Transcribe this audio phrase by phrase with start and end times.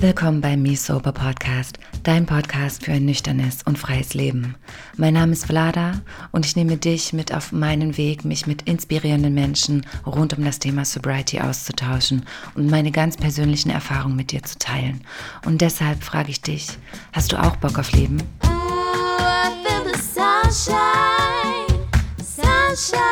[0.00, 4.56] Willkommen beim Me Sober Podcast, dein Podcast für ein nüchternes und freies Leben.
[4.96, 6.00] Mein Name ist Vlada
[6.32, 10.58] und ich nehme dich mit auf meinen Weg, mich mit inspirierenden Menschen rund um das
[10.58, 12.26] Thema Sobriety auszutauschen
[12.56, 15.02] und meine ganz persönlichen Erfahrungen mit dir zu teilen.
[15.44, 16.70] Und deshalb frage ich dich,
[17.12, 18.20] hast du auch Bock auf Leben?
[18.42, 21.86] Ooh, I feel the sunshine,
[22.20, 23.07] sunshine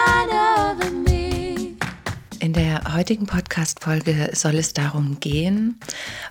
[2.95, 5.79] heutigen Podcast-Folge soll es darum gehen,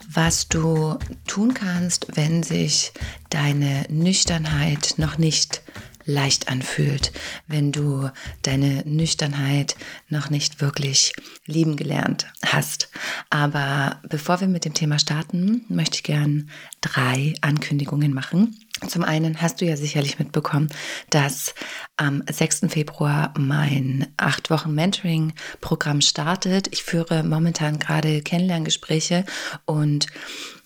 [0.10, 2.92] was du tun kannst, wenn sich
[3.30, 5.62] deine Nüchternheit noch nicht
[6.06, 7.12] leicht anfühlt,
[7.48, 8.10] wenn du
[8.44, 9.76] deine Nüchternheit
[10.10, 11.14] noch nicht wirklich
[11.46, 12.90] lieben gelernt hast.
[13.30, 16.50] Aber bevor wir mit dem Thema starten, möchte ich gern
[16.82, 18.56] drei Ankündigungen machen.
[18.90, 20.68] Zum einen hast du ja sicherlich mitbekommen,
[21.10, 21.56] dass
[21.96, 22.64] am 6.
[22.68, 26.68] Februar mein acht Wochen Mentoring-Programm startet.
[26.72, 29.24] Ich führe momentan gerade Kennenlerngespräche
[29.64, 30.08] und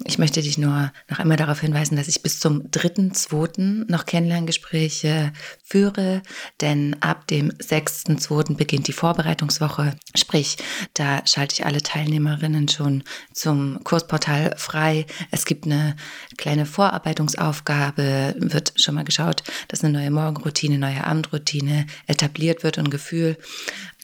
[0.06, 3.92] ich möchte dich nur noch einmal darauf hinweisen, dass ich bis zum 3.2.
[3.92, 5.32] noch Kennenlerngespräche
[5.64, 6.24] führe,
[6.62, 8.56] denn ab dem 6.2.
[8.56, 9.96] beginnt die Vorbereitungswoche.
[10.16, 10.58] Sprich,
[10.96, 15.06] da schalte ich alle Teilnehmerinnen schon zum Kursportal frei.
[15.30, 15.96] Es gibt eine
[16.40, 22.90] kleine Vorarbeitungsaufgabe, wird schon mal geschaut, dass eine neue Morgenroutine, neue Abendroutine etabliert wird und
[22.90, 23.38] Gefühl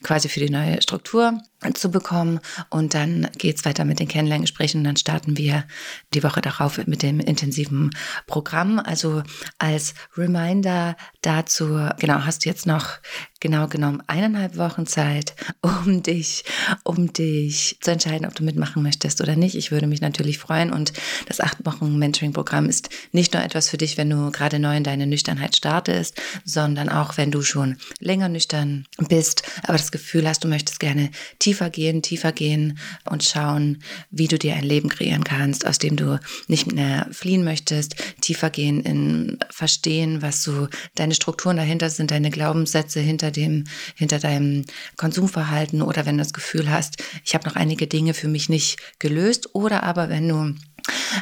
[0.03, 1.41] quasi für die neue Struktur
[1.73, 2.39] zu bekommen.
[2.69, 5.65] Und dann geht es weiter mit den Kennenlerngesprächen und dann starten wir
[6.13, 7.91] die Woche darauf mit dem intensiven
[8.27, 8.79] Programm.
[8.79, 9.23] Also
[9.57, 12.99] als Reminder dazu, genau, hast du jetzt noch
[13.39, 16.45] genau genommen eineinhalb Wochen Zeit, um dich,
[16.83, 19.55] um dich zu entscheiden, ob du mitmachen möchtest oder nicht.
[19.55, 20.71] Ich würde mich natürlich freuen.
[20.71, 20.93] Und
[21.27, 24.83] das acht Wochen Mentoring-Programm ist nicht nur etwas für dich, wenn du gerade neu in
[24.83, 30.43] deine Nüchternheit startest, sondern auch wenn du schon länger nüchtern bist, aber das Gefühl hast,
[30.43, 31.11] du möchtest gerne
[31.55, 32.77] tiefer gehen, tiefer gehen
[33.09, 33.77] und schauen,
[34.11, 38.49] wie du dir ein Leben kreieren kannst, aus dem du nicht mehr fliehen möchtest, tiefer
[38.49, 43.63] gehen in Verstehen, was so deine Strukturen dahinter sind, deine Glaubenssätze hinter dem,
[43.95, 44.65] hinter deinem
[44.97, 48.77] Konsumverhalten oder wenn du das Gefühl hast, ich habe noch einige Dinge für mich nicht
[48.99, 50.55] gelöst oder aber wenn du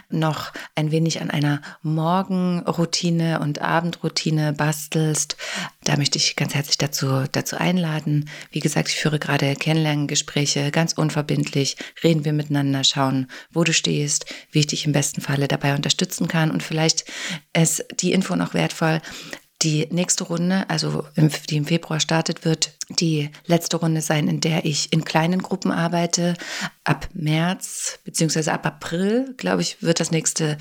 [0.09, 5.37] noch ein wenig an einer Morgenroutine und Abendroutine bastelst,
[5.83, 8.29] da möchte ich ganz herzlich dazu, dazu einladen.
[8.51, 14.25] Wie gesagt, ich führe gerade Kennenlerngespräche, ganz unverbindlich, reden wir miteinander, schauen, wo du stehst,
[14.51, 16.51] wie ich dich im besten Falle dabei unterstützen kann.
[16.51, 17.05] Und vielleicht
[17.53, 19.01] ist die Info noch wertvoll,
[19.63, 21.05] die nächste Runde, also
[21.49, 25.71] die im Februar startet, wird die letzte Runde sein, in der ich in kleinen Gruppen
[25.71, 26.35] arbeite.
[26.83, 30.57] Ab März beziehungsweise ab April, glaube ich, wird das nächste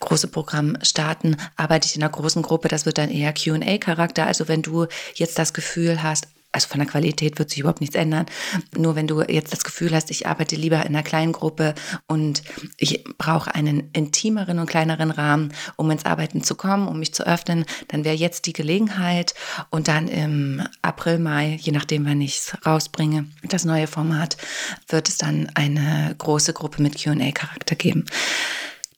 [0.00, 1.36] große Programm starten.
[1.56, 4.26] Arbeite ich in einer großen Gruppe, das wird dann eher QA-Charakter.
[4.26, 7.96] Also wenn du jetzt das Gefühl hast, also von der Qualität wird sich überhaupt nichts
[7.96, 8.26] ändern.
[8.76, 11.74] Nur wenn du jetzt das Gefühl hast, ich arbeite lieber in einer kleinen Gruppe
[12.06, 12.42] und
[12.76, 17.26] ich brauche einen intimeren und kleineren Rahmen, um ins Arbeiten zu kommen, um mich zu
[17.26, 19.34] öffnen, dann wäre jetzt die Gelegenheit.
[19.70, 24.36] Und dann im April, Mai, je nachdem, wann ich es rausbringe, das neue Format,
[24.88, 28.04] wird es dann eine große Gruppe mit QA-Charakter geben.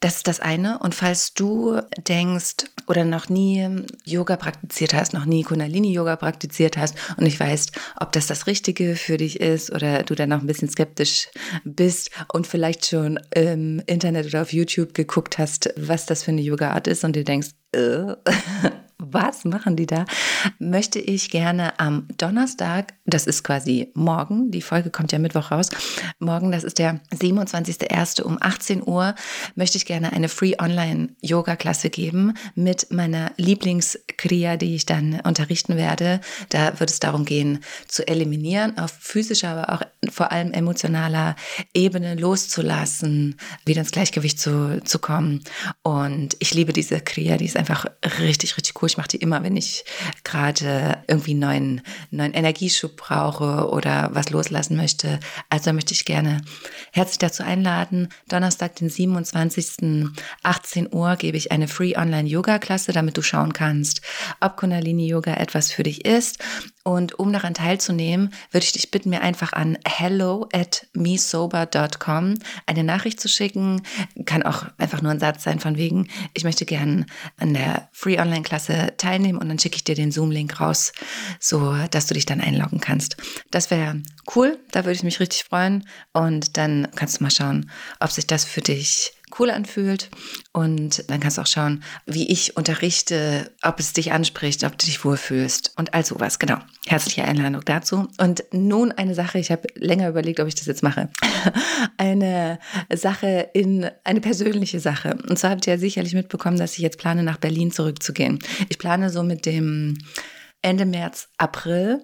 [0.01, 0.79] Das ist das eine.
[0.79, 6.95] Und falls du denkst oder noch nie Yoga praktiziert hast, noch nie Kundalini-Yoga praktiziert hast
[7.17, 10.47] und nicht weißt, ob das das Richtige für dich ist oder du dann noch ein
[10.47, 11.29] bisschen skeptisch
[11.65, 16.43] bist und vielleicht schon im Internet oder auf YouTube geguckt hast, was das für eine
[16.43, 18.17] Yoga-Art ist und dir denkst, äh,
[18.99, 20.05] was machen die da?
[20.59, 25.69] Möchte ich gerne am Donnerstag, das ist quasi morgen, die Folge kommt ja Mittwoch raus,
[26.19, 28.23] morgen, das ist der 27.01.
[28.23, 29.15] um 18 Uhr,
[29.55, 35.21] möchte ich gerne eine Free Online Yoga Klasse geben mit meiner Lieblingskriya, die ich dann
[35.21, 36.21] unterrichten werde.
[36.49, 41.37] Da wird es darum gehen, zu eliminieren, auf physischer, aber auch vor allem emotionaler
[41.75, 45.43] Ebene loszulassen, wieder ins Gleichgewicht zu, zu kommen.
[45.83, 47.66] Und ich liebe diese Kriya, die ist einfach
[48.19, 48.89] richtig, richtig cool.
[48.89, 49.85] Ich mache die immer, wenn ich
[50.25, 55.21] gerade irgendwie einen neuen, neuen Energieschub brauche oder was loslassen möchte.
[55.51, 56.43] Also möchte ich gerne
[56.93, 58.09] herzlich dazu einladen.
[58.29, 60.07] Donnerstag, den 27.
[60.43, 64.01] 18 Uhr gebe ich eine Free Online Yoga Klasse, damit du schauen kannst,
[64.41, 66.39] ob Kundalini Yoga etwas für dich ist.
[66.87, 72.35] Und um daran teilzunehmen, würde ich dich bitten, mir einfach an hello at mesober.com
[72.65, 73.83] eine Nachricht zu schicken.
[74.25, 77.07] Kann auch einfach nur ein Satz sein von wegen, ich möchte gerne
[77.39, 80.93] an der Free Online Klasse teilnehmen und dann schicke ich dir den Zoom-Link raus,
[81.41, 83.17] so dass du dich dann einloggen kannst.
[83.51, 84.01] Das wäre
[84.37, 87.69] cool, da würde ich mich richtig freuen und dann kannst du mal schauen,
[87.99, 90.09] ob sich das für dich cool anfühlt.
[90.53, 94.87] Und dann kannst du auch schauen, wie ich unterrichte, ob es dich anspricht, ob du
[94.87, 96.39] dich wohlfühlst und all sowas.
[96.39, 96.59] Genau.
[96.87, 98.09] Herzliche Einladung dazu.
[98.19, 101.09] Und nun eine Sache, ich habe länger überlegt, ob ich das jetzt mache.
[101.97, 102.59] eine
[102.95, 105.17] Sache in, eine persönliche Sache.
[105.29, 108.39] Und zwar habt ihr ja sicherlich mitbekommen, dass ich jetzt plane, nach Berlin zurückzugehen.
[108.69, 109.99] Ich plane so mit dem
[110.63, 112.03] Ende März, April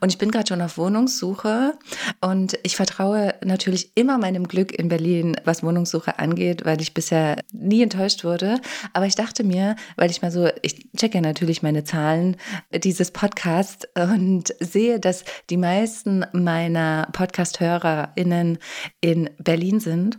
[0.00, 1.78] und ich bin gerade schon auf Wohnungssuche
[2.20, 7.42] und ich vertraue natürlich immer meinem Glück in Berlin, was Wohnungssuche angeht, weil ich bisher
[7.52, 8.60] nie enttäuscht wurde.
[8.92, 12.36] Aber ich dachte mir, weil ich mal so, ich checke natürlich meine Zahlen
[12.72, 18.58] dieses Podcasts und sehe, dass die meisten meiner Podcast-HörerInnen
[19.00, 20.18] in Berlin sind.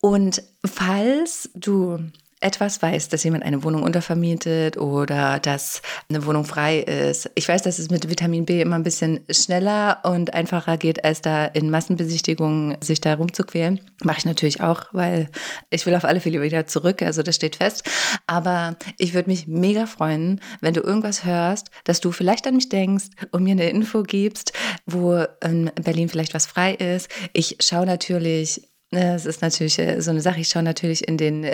[0.00, 1.98] Und falls du
[2.40, 7.30] etwas weiß, dass jemand eine Wohnung untervermietet oder dass eine Wohnung frei ist.
[7.34, 11.20] Ich weiß, dass es mit Vitamin B immer ein bisschen schneller und einfacher geht, als
[11.20, 13.80] da in Massenbesichtigungen sich da rumzuquälen.
[14.02, 15.28] Mache ich natürlich auch, weil
[15.68, 17.88] ich will auf alle Fälle wieder zurück, also das steht fest.
[18.26, 22.70] Aber ich würde mich mega freuen, wenn du irgendwas hörst, dass du vielleicht an mich
[22.70, 24.52] denkst und mir eine Info gibst,
[24.86, 27.10] wo in Berlin vielleicht was frei ist.
[27.34, 30.40] Ich schaue natürlich es ist natürlich äh, so eine Sache.
[30.40, 31.46] Ich schaue natürlich in den,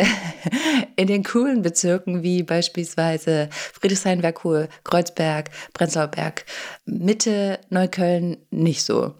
[0.97, 6.47] in den coolen Bezirken wie beispielsweise Friedrichshain wäre cool, Kreuzberg, Prenzlauer Berg,
[6.87, 9.15] Mitte, Neukölln nicht so.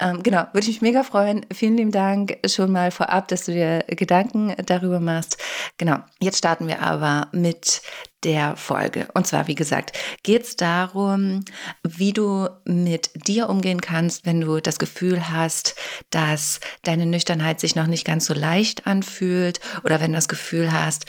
[0.00, 1.46] Ähm, genau, würde ich mich mega freuen.
[1.52, 5.38] Vielen lieben Dank schon mal vorab, dass du dir Gedanken darüber machst.
[5.78, 7.82] Genau, jetzt starten wir aber mit
[8.24, 9.08] der Folge.
[9.14, 11.44] Und zwar, wie gesagt, geht es darum,
[11.82, 15.74] wie du mit dir umgehen kannst, wenn du das Gefühl hast,
[16.10, 20.72] dass deine Nüchternheit sich noch nicht ganz so leicht anfühlt oder wenn du das Gefühl
[20.72, 21.06] hast,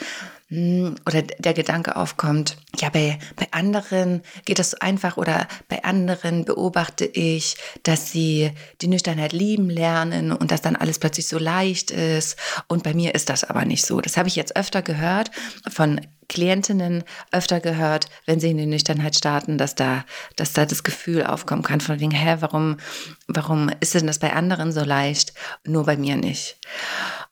[1.06, 6.44] oder der Gedanke aufkommt, ja, bei, bei anderen geht das so einfach oder bei anderen
[6.44, 8.50] beobachte ich, dass sie
[8.82, 12.36] die Nüchternheit lieben lernen und dass dann alles plötzlich so leicht ist
[12.68, 14.00] und bei mir ist das aber nicht so.
[14.02, 15.30] Das habe ich jetzt öfter gehört
[15.70, 20.04] von Klientinnen öfter gehört, wenn sie in die Nüchternheit starten, dass da,
[20.36, 22.78] dass da das Gefühl aufkommen kann von wegen, hä, warum,
[23.26, 25.34] warum ist denn das bei anderen so leicht,
[25.64, 26.58] nur bei mir nicht?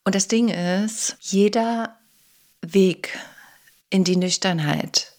[0.04, 1.99] Und das Ding ist, jeder
[2.62, 3.18] Weg
[3.90, 5.12] in die Nüchternheit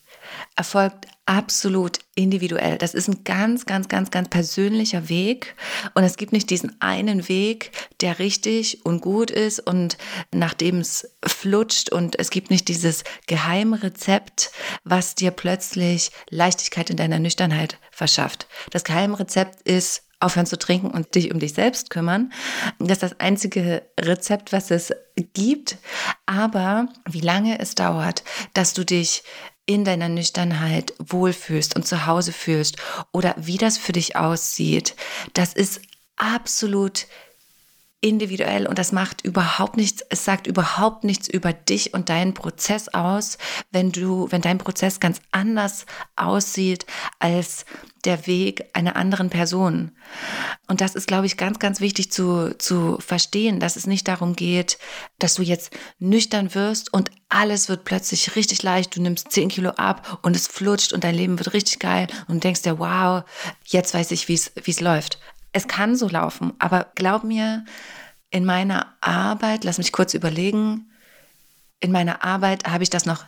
[0.55, 2.77] erfolgt absolut individuell.
[2.77, 5.55] Das ist ein ganz, ganz, ganz, ganz persönlicher Weg.
[5.93, 7.71] Und es gibt nicht diesen einen Weg,
[8.01, 9.97] der richtig und gut ist und
[10.33, 11.89] nachdem es flutscht.
[11.89, 14.51] Und es gibt nicht dieses geheime Rezept,
[14.83, 18.47] was dir plötzlich Leichtigkeit in deiner Nüchternheit verschafft.
[18.71, 22.31] Das geheime Rezept ist aufhören zu trinken und dich um dich selbst kümmern.
[22.79, 24.93] Das ist das einzige Rezept, was es
[25.33, 25.77] gibt.
[26.25, 28.23] Aber wie lange es dauert,
[28.53, 29.23] dass du dich
[29.65, 32.77] in deiner Nüchternheit wohlfühlst und zu Hause fühlst
[33.11, 34.95] oder wie das für dich aussieht,
[35.33, 35.81] das ist
[36.17, 37.07] absolut
[38.01, 42.89] individuell und das macht überhaupt nichts, es sagt überhaupt nichts über dich und deinen Prozess
[42.89, 43.37] aus,
[43.71, 46.87] wenn du, wenn dein Prozess ganz anders aussieht
[47.19, 47.65] als
[48.03, 49.91] der Weg einer anderen Person.
[50.67, 54.35] Und das ist, glaube ich, ganz, ganz wichtig zu, zu verstehen, dass es nicht darum
[54.35, 54.79] geht,
[55.19, 58.95] dass du jetzt nüchtern wirst und alles wird plötzlich richtig leicht.
[58.95, 62.43] Du nimmst 10 Kilo ab und es flutscht und dein Leben wird richtig geil und
[62.43, 63.23] denkst dir, wow,
[63.65, 65.19] jetzt weiß ich, wie es läuft.
[65.51, 67.65] Es kann so laufen, aber glaub mir,
[68.29, 70.89] in meiner Arbeit, lass mich kurz überlegen,
[71.81, 73.25] in meiner Arbeit habe ich das noch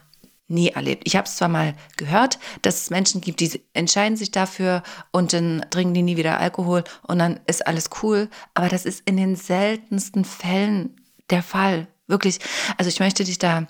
[0.48, 1.04] nie erlebt.
[1.06, 5.34] Ich habe es zwar mal gehört, dass es Menschen gibt, die entscheiden sich dafür und
[5.34, 9.18] dann trinken die nie wieder Alkohol und dann ist alles cool, aber das ist in
[9.18, 11.88] den seltensten Fällen der Fall.
[12.08, 12.40] Wirklich,
[12.78, 13.66] also ich möchte dich da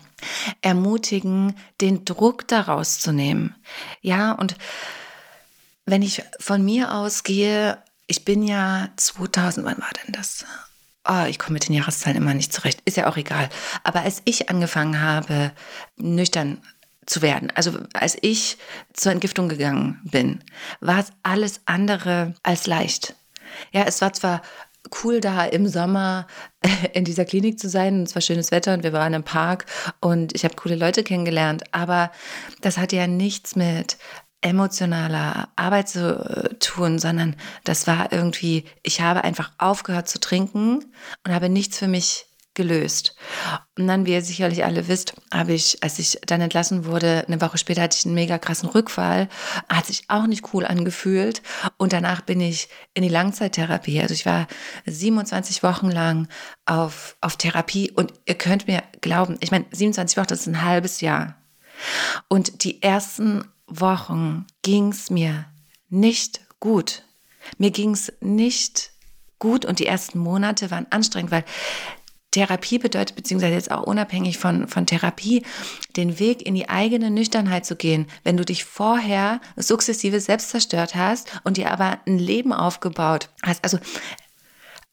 [0.62, 3.56] ermutigen, den Druck daraus zu nehmen.
[4.02, 4.56] Ja, und
[5.86, 10.46] wenn ich von mir ausgehe, ich bin ja 2000, wann war denn das?
[11.08, 12.82] Oh, ich komme mit den Jahreszahlen immer nicht zurecht.
[12.86, 13.50] Ist ja auch egal.
[13.84, 15.52] Aber als ich angefangen habe,
[15.98, 16.62] nüchtern
[17.06, 18.58] zu werden, also als ich
[18.94, 20.44] zur Entgiftung gegangen bin,
[20.80, 23.16] war es alles andere als leicht.
[23.74, 24.42] Ja, es war zwar
[25.04, 26.28] cool da im Sommer
[26.94, 28.04] in dieser Klinik zu sein.
[28.04, 29.66] Es war schönes Wetter und wir waren im Park
[30.00, 31.64] und ich habe coole Leute kennengelernt.
[31.72, 32.12] Aber
[32.62, 33.98] das hatte ja nichts mit
[34.44, 40.86] emotionaler Arbeit zu äh, tun, sondern das war irgendwie, ich habe einfach aufgehört zu trinken
[41.26, 43.16] und habe nichts für mich gelöst.
[43.78, 47.42] Und dann, wie ihr sicherlich alle wisst, habe ich, als ich dann entlassen wurde, eine
[47.42, 49.28] Woche später hatte ich einen mega krassen Rückfall,
[49.70, 51.42] hat sich auch nicht cool angefühlt.
[51.78, 54.00] Und danach bin ich in die Langzeittherapie.
[54.02, 54.48] Also ich war
[54.86, 56.28] 27 Wochen lang
[56.66, 60.64] auf, auf Therapie und ihr könnt mir glauben, ich meine, 27 Wochen, das ist ein
[60.64, 61.38] halbes Jahr.
[62.28, 63.46] Und die ersten
[63.80, 65.46] Wochen ging es mir
[65.90, 67.04] nicht gut.
[67.58, 68.92] Mir ging es nicht
[69.40, 71.44] gut und die ersten Monate waren anstrengend, weil
[72.34, 75.44] Therapie bedeutet, beziehungsweise jetzt auch unabhängig von, von Therapie,
[75.96, 80.96] den Weg in die eigene Nüchternheit zu gehen, wenn du dich vorher sukzessive selbst zerstört
[80.96, 83.64] hast und dir aber ein Leben aufgebaut hast.
[83.64, 83.78] Also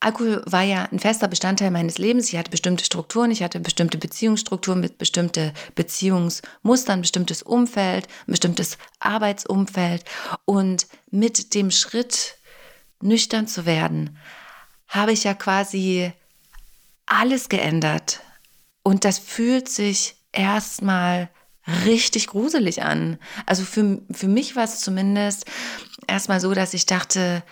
[0.02, 2.33] Alkohol war ja ein fester Bestandteil meines Lebens.
[2.33, 8.78] Ich hatte bestimmte Strukturen, ich hatte bestimmte Beziehungsstrukturen mit bestimmte Beziehungsmustern, bestimmtes Umfeld, ein bestimmtes
[8.99, 10.04] Arbeitsumfeld.
[10.47, 12.38] Und mit dem Schritt,
[13.02, 14.19] nüchtern zu werden,
[14.88, 16.12] habe ich ja quasi
[17.07, 18.21] alles geändert.
[18.83, 21.28] Und das fühlt sich erstmal
[21.85, 23.19] richtig gruselig an.
[23.47, 25.45] Also für, für mich war es zumindest
[26.07, 27.42] erstmal so, dass ich dachte,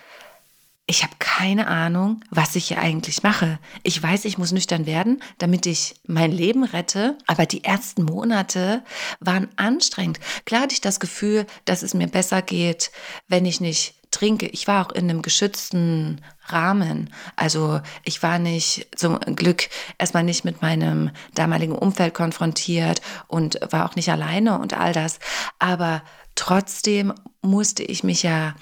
[0.89, 3.59] ich habe keine Ahnung, was ich hier eigentlich mache.
[3.83, 8.83] Ich weiß, ich muss nüchtern werden, damit ich mein Leben rette, aber die ersten Monate
[9.19, 10.19] waren anstrengend.
[10.45, 12.91] Klar hatte ich das Gefühl, dass es mir besser geht,
[13.27, 14.47] wenn ich nicht trinke.
[14.47, 17.13] Ich war auch in einem geschützten Rahmen.
[17.35, 19.69] Also ich war nicht zum Glück
[19.99, 25.19] erstmal nicht mit meinem damaligen Umfeld konfrontiert und war auch nicht alleine und all das.
[25.59, 26.01] Aber
[26.33, 28.55] trotzdem musste ich mich ja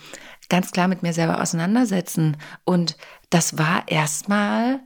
[0.49, 2.37] ganz klar mit mir selber auseinandersetzen.
[2.63, 2.97] Und
[3.29, 4.79] das war erstmal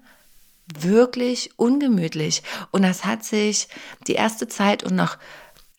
[0.79, 2.43] wirklich ungemütlich.
[2.71, 3.67] Und das hat sich
[4.07, 5.17] die erste Zeit und noch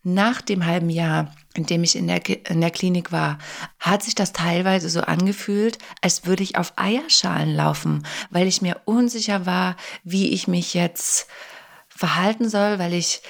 [0.04, 3.38] nach dem halben Jahr, in dem ich in der, in der Klinik war,
[3.78, 8.80] hat sich das teilweise so angefühlt, als würde ich auf Eierschalen laufen, weil ich mir
[8.84, 11.28] unsicher war, wie ich mich jetzt
[11.88, 13.22] verhalten soll, weil ich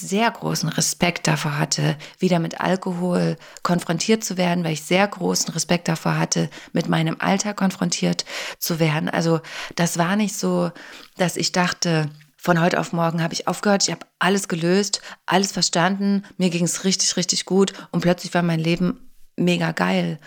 [0.00, 5.52] sehr großen Respekt davor hatte, wieder mit Alkohol konfrontiert zu werden, weil ich sehr großen
[5.52, 8.24] Respekt davor hatte, mit meinem Alter konfrontiert
[8.58, 9.08] zu werden.
[9.08, 9.40] Also
[9.76, 10.70] das war nicht so,
[11.16, 15.52] dass ich dachte, von heute auf morgen habe ich aufgehört, ich habe alles gelöst, alles
[15.52, 20.18] verstanden, mir ging es richtig, richtig gut und plötzlich war mein Leben mega geil.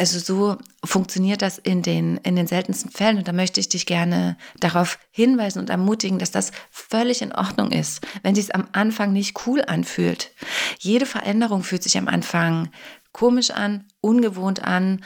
[0.00, 3.18] Also so funktioniert das in den, in den seltensten Fällen.
[3.18, 7.70] Und da möchte ich dich gerne darauf hinweisen und ermutigen, dass das völlig in Ordnung
[7.70, 10.30] ist, wenn sich es am Anfang nicht cool anfühlt.
[10.78, 12.70] Jede Veränderung fühlt sich am Anfang
[13.12, 15.04] komisch an, ungewohnt an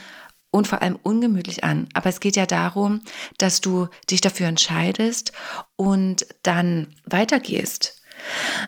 [0.49, 1.89] und vor allem ungemütlich an.
[1.93, 3.01] Aber es geht ja darum,
[3.37, 5.33] dass du dich dafür entscheidest
[5.75, 8.01] und dann weitergehst.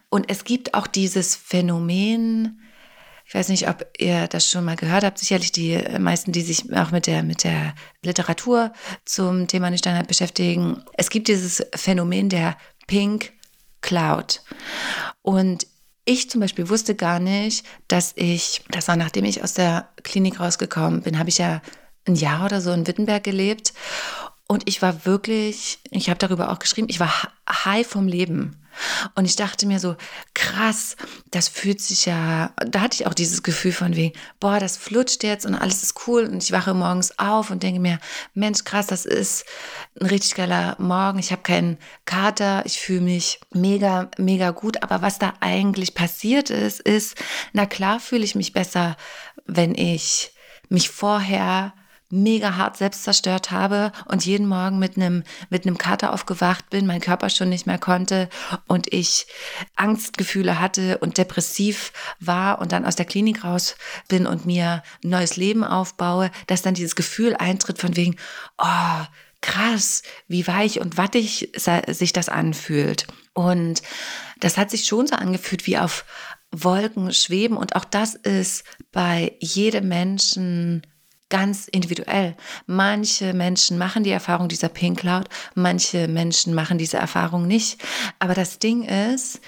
[0.09, 2.59] Und es gibt auch dieses Phänomen,
[3.27, 5.19] ich weiß nicht, ob ihr das schon mal gehört habt.
[5.19, 8.71] Sicherlich die meisten, die sich auch mit der, mit der Literatur
[9.03, 10.83] zum Thema Nüchternheit beschäftigen.
[10.93, 12.55] Es gibt dieses Phänomen der
[12.87, 13.33] Pink
[13.81, 14.41] Cloud.
[15.21, 15.67] Und
[16.05, 20.39] ich zum Beispiel wusste gar nicht, dass ich, das war nachdem ich aus der Klinik
[20.39, 21.61] rausgekommen bin, habe ich ja
[22.07, 23.73] ein Jahr oder so in Wittenberg gelebt.
[24.47, 27.11] Und ich war wirklich, ich habe darüber auch geschrieben, ich war
[27.49, 28.65] high vom Leben.
[29.15, 29.95] Und ich dachte mir so,
[30.33, 30.95] krass,
[31.31, 35.23] das fühlt sich ja, da hatte ich auch dieses Gefühl von wegen, boah, das flutscht
[35.23, 36.25] jetzt und alles ist cool.
[36.25, 37.99] Und ich wache morgens auf und denke mir,
[38.33, 39.45] Mensch, krass, das ist
[39.99, 41.19] ein richtig geiler Morgen.
[41.19, 44.83] Ich habe keinen Kater, ich fühle mich mega, mega gut.
[44.83, 47.15] Aber was da eigentlich passiert ist, ist,
[47.53, 48.97] na klar fühle ich mich besser,
[49.45, 50.33] wenn ich
[50.69, 51.73] mich vorher
[52.09, 56.87] mega hart selbst zerstört habe und jeden Morgen mit einem mit einem Kater aufgewacht bin,
[56.87, 58.29] mein Körper schon nicht mehr konnte
[58.67, 59.27] und ich
[59.75, 63.75] Angstgefühle hatte und depressiv war und dann aus der Klinik raus
[64.07, 68.15] bin und mir ein neues Leben aufbaue, dass dann dieses Gefühl eintritt von wegen,
[68.57, 69.05] oh,
[69.41, 71.51] krass, wie weich und wattig
[71.87, 73.07] sich das anfühlt.
[73.33, 73.81] Und
[74.39, 76.05] das hat sich schon so angefühlt wie auf
[76.51, 80.81] Wolken schweben und auch das ist bei jedem Menschen
[81.29, 82.35] ganz individuell.
[82.65, 87.83] Manche Menschen machen die Erfahrung dieser Pink Cloud, manche Menschen machen diese Erfahrung nicht.
[88.19, 89.41] Aber das Ding ist,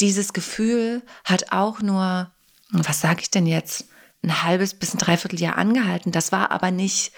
[0.00, 2.30] dieses Gefühl hat auch nur,
[2.70, 3.86] was sage ich denn jetzt,
[4.22, 6.12] ein halbes bis ein Dreivierteljahr angehalten.
[6.12, 7.12] Das war aber nicht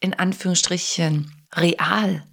[0.00, 2.24] in Anführungsstrichen real.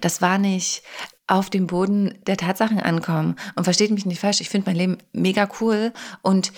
[0.00, 0.82] Das war nicht
[1.26, 3.36] auf dem Boden der Tatsachen ankommen.
[3.54, 6.52] Und versteht mich nicht falsch, ich finde mein Leben mega cool und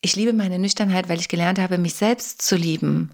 [0.00, 3.10] ich liebe meine Nüchternheit, weil ich gelernt habe, mich selbst zu lieben.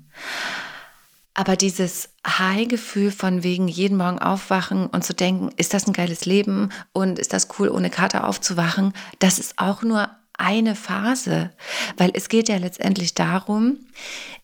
[1.34, 6.26] Aber dieses High-Gefühl von wegen jeden Morgen aufwachen und zu denken, ist das ein geiles
[6.26, 11.50] Leben und ist das cool, ohne Kater aufzuwachen, das ist auch nur eine Phase,
[11.96, 13.78] weil es geht ja letztendlich darum,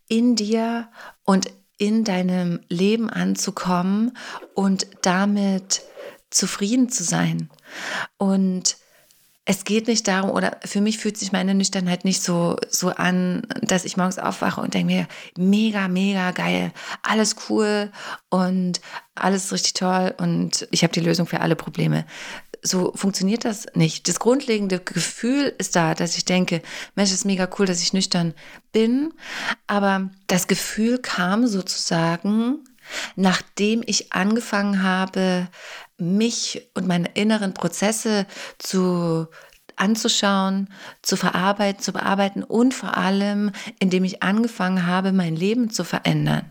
[0.09, 0.89] in dir
[1.25, 4.17] und in deinem Leben anzukommen
[4.55, 5.83] und damit
[6.31, 7.51] zufrieden zu sein.
[8.19, 8.77] Und
[9.51, 13.43] es geht nicht darum, oder für mich fühlt sich meine Nüchternheit nicht so, so an,
[13.63, 16.71] dass ich morgens aufwache und denke mir, mega, mega geil,
[17.03, 17.91] alles cool
[18.29, 18.81] und
[19.17, 22.07] alles richtig toll und ich habe die Lösung für alle Probleme.
[22.63, 24.07] So funktioniert das nicht.
[24.07, 26.63] Das grundlegende Gefühl ist da, dass ich denke,
[26.95, 28.35] Mensch, ist mega cool, dass ich nüchtern
[28.71, 29.13] bin.
[29.67, 32.61] Aber das Gefühl kam sozusagen
[33.17, 35.49] nachdem ich angefangen habe,
[36.01, 38.27] mich und meine inneren Prozesse
[38.59, 39.29] zu
[39.77, 40.69] anzuschauen,
[41.03, 46.45] zu verarbeiten, zu bearbeiten und vor allem, indem ich angefangen habe, mein Leben zu verändern.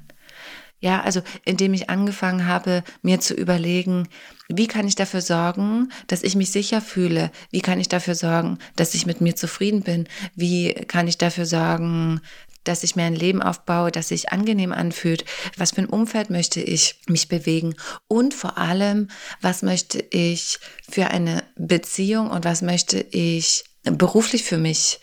[0.82, 4.08] Ja, also indem ich angefangen habe, mir zu überlegen,
[4.48, 7.32] wie kann ich dafür sorgen, dass ich mich sicher fühle?
[7.51, 10.08] Wie kann ich dafür sorgen, dass ich mit mir zufrieden bin?
[10.36, 12.22] Wie kann ich dafür sorgen,
[12.63, 15.25] dass ich mir ein Leben aufbaue, das sich angenehm anfühlt?
[15.58, 17.75] Was für ein Umfeld möchte ich mich bewegen?
[18.08, 19.10] Und vor allem,
[19.42, 25.00] was möchte ich für eine Beziehung und was möchte ich beruflich für mich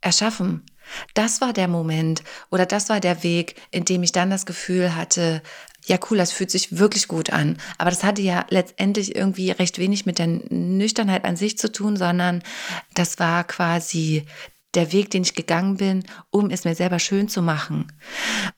[0.00, 0.64] erschaffen?
[1.14, 4.96] Das war der Moment oder das war der Weg, in dem ich dann das Gefühl
[4.96, 5.42] hatte,
[5.86, 7.58] ja cool, das fühlt sich wirklich gut an.
[7.78, 11.96] Aber das hatte ja letztendlich irgendwie recht wenig mit der Nüchternheit an sich zu tun,
[11.96, 12.42] sondern
[12.94, 14.26] das war quasi
[14.74, 17.92] der Weg, den ich gegangen bin, um es mir selber schön zu machen.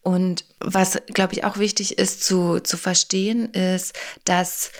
[0.02, 4.72] Und was, glaube ich, auch wichtig ist zu, zu verstehen, ist, dass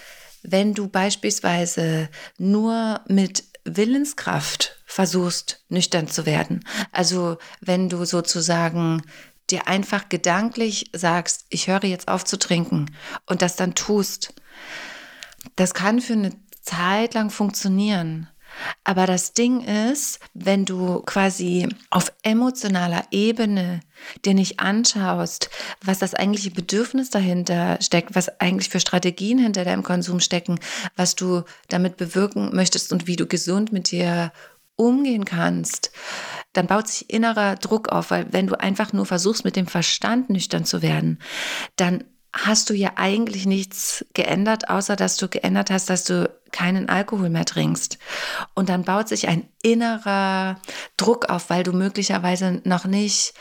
[0.43, 2.09] wenn du beispielsweise
[2.39, 6.65] nur mit Willenskraft versuchst, nüchtern zu werden.
[6.91, 9.03] Also wenn du sozusagen
[9.51, 12.91] dir einfach gedanklich sagst, ich höre jetzt auf zu trinken
[13.27, 14.35] und das dann tust,
[15.57, 18.29] das kann für eine Zeit lang funktionieren.
[18.85, 23.81] Aber das Ding ist, wenn du quasi auf emotionaler Ebene
[24.25, 25.51] dir nicht anschaust,
[25.85, 30.59] was das eigentliche Bedürfnis dahinter steckt, was eigentlich für Strategien hinter deinem Konsum stecken,
[30.97, 34.33] was du damit bewirken möchtest und wie du gesund mit dir
[34.77, 35.93] umgehen kannst,
[36.53, 40.31] dann baut sich innerer Druck auf, weil wenn du einfach nur versuchst, mit dem Verstand
[40.31, 41.19] nüchtern zu werden,
[41.77, 42.05] dann
[42.35, 47.31] hast du ja eigentlich nichts geändert, außer dass du geändert hast, dass du keinen Alkohol
[47.31, 47.99] mehr trinkst.
[48.55, 50.61] Und dann baut sich ein innerer
[50.97, 53.35] Druck auf, weil du möglicherweise noch nicht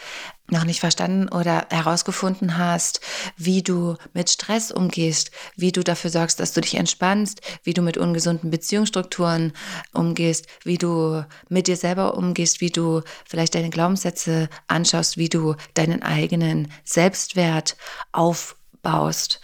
[0.52, 3.00] noch nicht verstanden oder herausgefunden hast,
[3.38, 7.82] wie du mit Stress umgehst, wie du dafür sorgst, dass du dich entspannst, wie du
[7.82, 9.54] mit ungesunden Beziehungsstrukturen
[9.94, 15.56] umgehst, wie du mit dir selber umgehst, wie du vielleicht deine Glaubenssätze anschaust, wie du
[15.74, 17.78] deinen eigenen Selbstwert
[18.12, 19.40] aufbaust.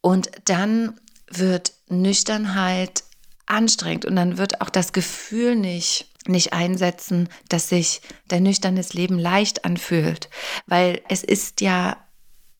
[0.00, 3.04] Und dann wird Nüchternheit
[3.46, 9.18] anstrengend und dann wird auch das Gefühl nicht nicht einsetzen, dass sich dein nüchternes Leben
[9.18, 10.30] leicht anfühlt,
[10.66, 11.98] weil es ist ja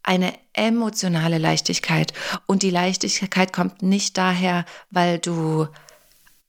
[0.03, 2.13] eine emotionale Leichtigkeit
[2.47, 5.67] und die Leichtigkeit kommt nicht daher, weil du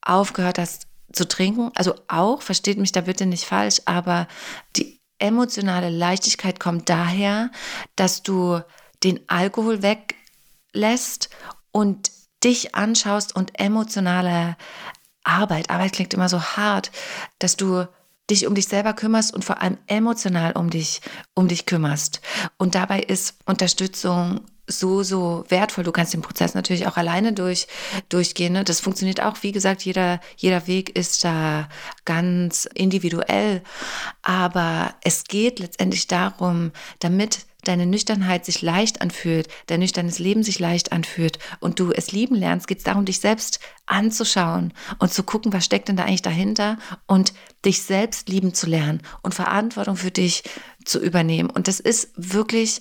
[0.02, 4.28] aufgehört hast zu trinken, also auch, versteht mich da bitte nicht falsch, aber
[4.76, 7.50] die emotionale Leichtigkeit kommt daher,
[7.96, 8.60] dass du
[9.04, 11.30] den Alkohol weglässt
[11.76, 12.10] und
[12.42, 14.56] dich anschaust und emotionale
[15.26, 16.90] Arbeit, Arbeit klingt immer so hart,
[17.38, 17.86] dass du
[18.30, 21.02] dich um dich selber kümmerst und vor allem emotional um dich,
[21.34, 22.22] um dich kümmerst.
[22.58, 25.84] Und dabei ist Unterstützung so, so wertvoll.
[25.84, 27.68] Du kannst den Prozess natürlich auch alleine durch,
[28.08, 28.54] durchgehen.
[28.54, 28.64] Ne?
[28.64, 29.36] Das funktioniert auch.
[29.42, 31.68] Wie gesagt, jeder, jeder Weg ist da
[32.06, 33.64] ganz individuell.
[34.22, 40.60] Aber es geht letztendlich darum, damit deine Nüchternheit sich leicht anfühlt, dein nüchternes Leben sich
[40.60, 45.23] leicht anfühlt und du es lieben lernst, geht es darum, dich selbst anzuschauen und zu
[45.23, 47.34] gucken, was steckt denn da eigentlich dahinter und
[47.65, 50.43] dich selbst lieben zu lernen und Verantwortung für dich
[50.84, 51.49] zu übernehmen.
[51.49, 52.80] Und das ist wirklich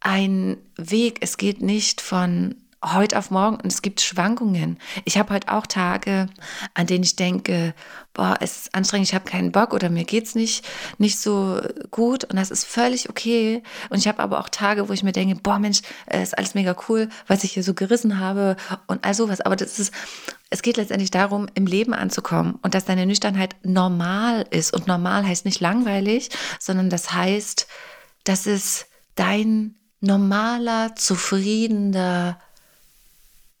[0.00, 1.18] ein Weg.
[1.20, 4.78] Es geht nicht von heute auf morgen und es gibt Schwankungen.
[5.04, 6.28] Ich habe heute auch Tage,
[6.74, 7.74] an denen ich denke,
[8.14, 10.66] boah, es ist anstrengend, ich habe keinen Bock oder mir geht's nicht
[10.98, 13.62] nicht so gut und das ist völlig okay.
[13.90, 16.74] Und ich habe aber auch Tage, wo ich mir denke, boah, Mensch, ist alles mega
[16.88, 19.40] cool, was ich hier so gerissen habe und all sowas.
[19.40, 19.92] Aber das ist
[20.50, 24.74] es geht letztendlich darum, im Leben anzukommen und dass deine Nüchternheit normal ist.
[24.74, 27.68] Und normal heißt nicht langweilig, sondern das heißt,
[28.24, 32.40] dass es dein normaler, zufriedener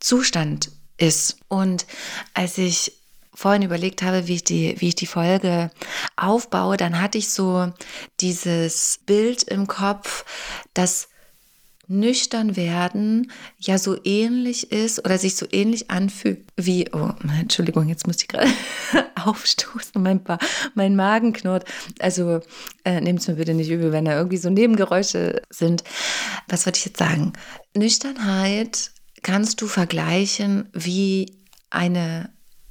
[0.00, 1.36] Zustand ist.
[1.48, 1.86] Und
[2.34, 2.92] als ich
[3.32, 5.70] vorhin überlegt habe, wie ich die, wie ich die Folge
[6.16, 7.72] aufbaue, dann hatte ich so
[8.20, 10.24] dieses Bild im Kopf,
[10.74, 11.08] dass
[11.90, 17.10] nüchtern werden ja so ähnlich ist oder sich so ähnlich anfühlt wie, oh,
[17.40, 18.50] Entschuldigung, jetzt muss ich gerade
[19.16, 20.20] aufstoßen, mein,
[20.74, 21.64] mein Magen knurrt.
[21.98, 22.40] Also
[22.84, 25.82] äh, nehmt es mir bitte nicht übel, wenn da irgendwie so Nebengeräusche sind.
[26.46, 27.32] Was wollte ich jetzt sagen?
[27.74, 31.38] Nüchternheit kannst du vergleichen wie
[31.70, 32.30] eine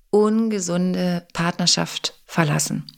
[0.09, 2.91] ungesunde Partnerschaft verlassen.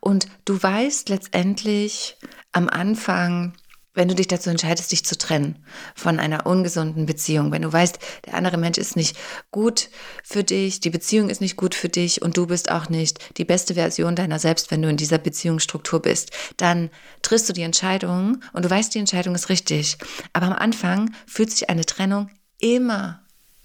[0.00, 2.16] Und du weißt letztendlich
[2.52, 3.54] am Anfang
[3.94, 7.98] wenn du dich dazu entscheidest, dich zu trennen von einer ungesunden Beziehung, wenn du weißt,
[8.26, 9.16] der andere Mensch ist nicht
[9.52, 9.88] gut
[10.24, 13.44] für dich, die Beziehung ist nicht gut für dich und du bist auch nicht die
[13.44, 16.90] beste Version deiner selbst, wenn du in dieser Beziehungsstruktur bist, dann
[17.22, 19.96] triffst du die Entscheidung und du weißt, die Entscheidung ist richtig.
[20.32, 22.28] Aber am Anfang fühlt sich eine Trennung
[22.64, 23.20] immer,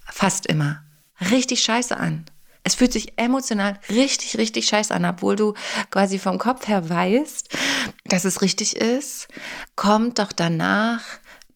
[0.06, 0.84] fast immer,
[1.32, 2.26] richtig scheiße an.
[2.64, 5.54] Es fühlt sich emotional richtig, richtig scheiße an, obwohl du
[5.90, 7.58] quasi vom Kopf her weißt,
[8.06, 9.30] dass es richtig ist,
[9.76, 11.02] kommt doch danach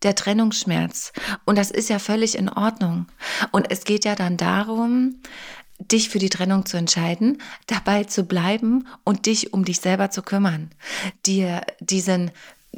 [0.03, 1.12] der Trennungsschmerz.
[1.43, 3.08] Und das ist ja völlig in Ordnung.
[3.51, 5.21] Und es geht ja dann darum,
[5.79, 10.21] dich für die Trennung zu entscheiden, dabei zu bleiben und dich um dich selber zu
[10.21, 10.71] kümmern.
[11.25, 12.32] Dir diesen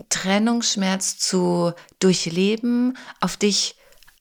[0.10, 3.76] Trennungsschmerz zu durchleben, auf dich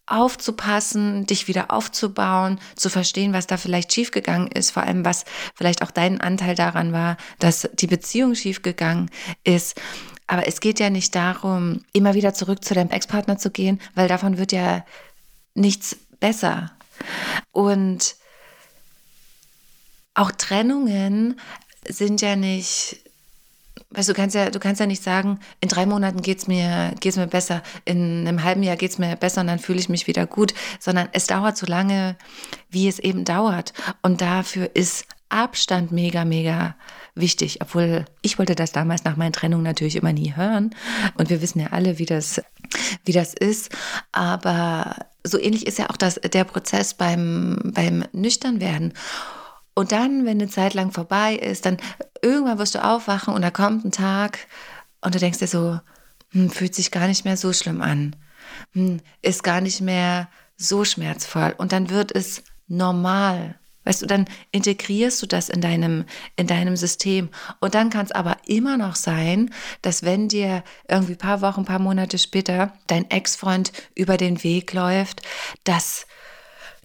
[0.06, 5.82] aufzupassen, dich wieder aufzubauen, zu verstehen, was da vielleicht schiefgegangen ist, vor allem was vielleicht
[5.82, 9.10] auch dein Anteil daran war, dass die Beziehung schiefgegangen
[9.44, 9.80] ist.
[10.26, 14.08] Aber es geht ja nicht darum, immer wieder zurück zu deinem Ex-Partner zu gehen, weil
[14.08, 14.84] davon wird ja
[15.54, 16.72] nichts besser.
[17.52, 18.16] Und
[20.14, 21.40] auch Trennungen
[21.86, 23.03] sind ja nicht
[23.94, 27.16] Weißt du, kannst ja, du kannst ja nicht sagen, in drei Monaten geht's mir, geht's
[27.16, 30.26] mir besser, in einem halben Jahr geht's mir besser und dann fühle ich mich wieder
[30.26, 32.16] gut, sondern es dauert so lange,
[32.70, 33.72] wie es eben dauert.
[34.02, 36.76] Und dafür ist Abstand mega, mega
[37.14, 37.59] wichtig.
[37.61, 40.74] Obwohl ich wollte das damals nach meiner Trennung natürlich immer nie hören.
[41.16, 42.40] Und wir wissen ja alle, wie das,
[43.04, 43.74] wie das ist.
[44.12, 48.92] Aber so ähnlich ist ja auch das, der Prozess beim, beim Nüchternwerden.
[49.74, 51.78] Und dann, wenn eine Zeit lang vorbei ist, dann
[52.22, 54.46] irgendwann wirst du aufwachen und da kommt ein Tag
[55.00, 55.80] und du denkst dir so,
[56.30, 58.16] hm, fühlt sich gar nicht mehr so schlimm an,
[58.72, 63.58] hm, ist gar nicht mehr so schmerzvoll und dann wird es normal.
[63.84, 66.06] Weißt du, dann integrierst du das in deinem,
[66.37, 67.28] in deinem System.
[67.60, 69.50] Und dann kann es aber immer noch sein,
[69.82, 75.20] dass wenn dir irgendwie paar Wochen, paar Monate später dein Ex-Freund über den Weg läuft,
[75.64, 76.06] dass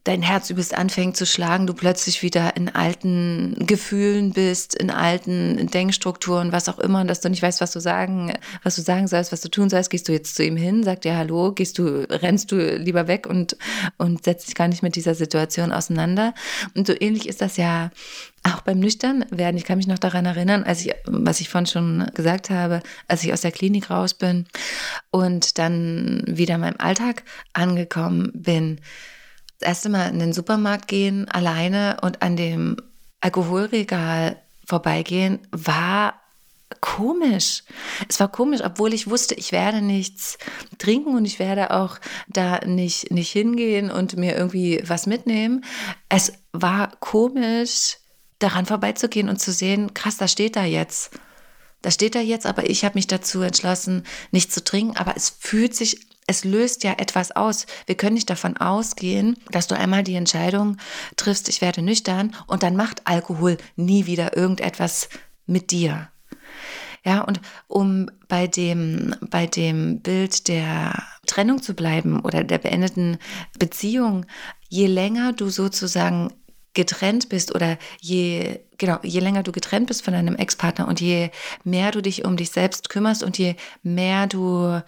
[0.03, 5.67] dein Herz übelst anfängt zu schlagen, du plötzlich wieder in alten Gefühlen bist, in alten
[5.67, 8.33] Denkstrukturen, was auch immer, und dass du nicht weißt, was du sagen,
[8.63, 11.03] was du sagen sollst, was du tun sollst, gehst du jetzt zu ihm hin, sagt
[11.03, 13.57] dir Hallo, gehst du, rennst du lieber weg und,
[13.97, 16.33] und setzt dich gar nicht mit dieser Situation auseinander.
[16.75, 17.91] Und so ähnlich ist das ja
[18.43, 19.57] auch beim Nüchternwerden.
[19.57, 23.23] Ich kann mich noch daran erinnern, als ich, was ich vorhin schon gesagt habe, als
[23.23, 24.47] ich aus der Klinik raus bin
[25.11, 28.79] und dann wieder in meinem Alltag angekommen bin
[29.59, 32.77] das erste Mal in den Supermarkt gehen, alleine und an dem
[33.21, 36.19] Alkoholregal vorbeigehen, war
[36.81, 37.63] komisch.
[38.07, 40.37] Es war komisch, obwohl ich wusste, ich werde nichts
[40.77, 45.65] trinken und ich werde auch da nicht, nicht hingehen und mir irgendwie was mitnehmen.
[46.07, 47.97] Es war komisch,
[48.37, 51.11] daran vorbeizugehen und zu sehen, krass, da steht da jetzt.
[51.81, 54.97] Da steht da jetzt, aber ich habe mich dazu entschlossen, nicht zu trinken.
[54.97, 57.65] Aber es fühlt sich es löst ja etwas aus.
[57.87, 60.77] Wir können nicht davon ausgehen, dass du einmal die Entscheidung
[61.17, 65.09] triffst, ich werde nüchtern und dann macht Alkohol nie wieder irgendetwas
[65.47, 66.09] mit dir.
[67.03, 73.17] Ja, und um bei dem, bei dem Bild der Trennung zu bleiben oder der beendeten
[73.57, 74.27] Beziehung,
[74.67, 76.31] je länger du sozusagen
[76.75, 81.31] getrennt bist oder je, genau, je länger du getrennt bist von deinem Ex-Partner und je
[81.63, 84.79] mehr du dich um dich selbst kümmerst und je mehr du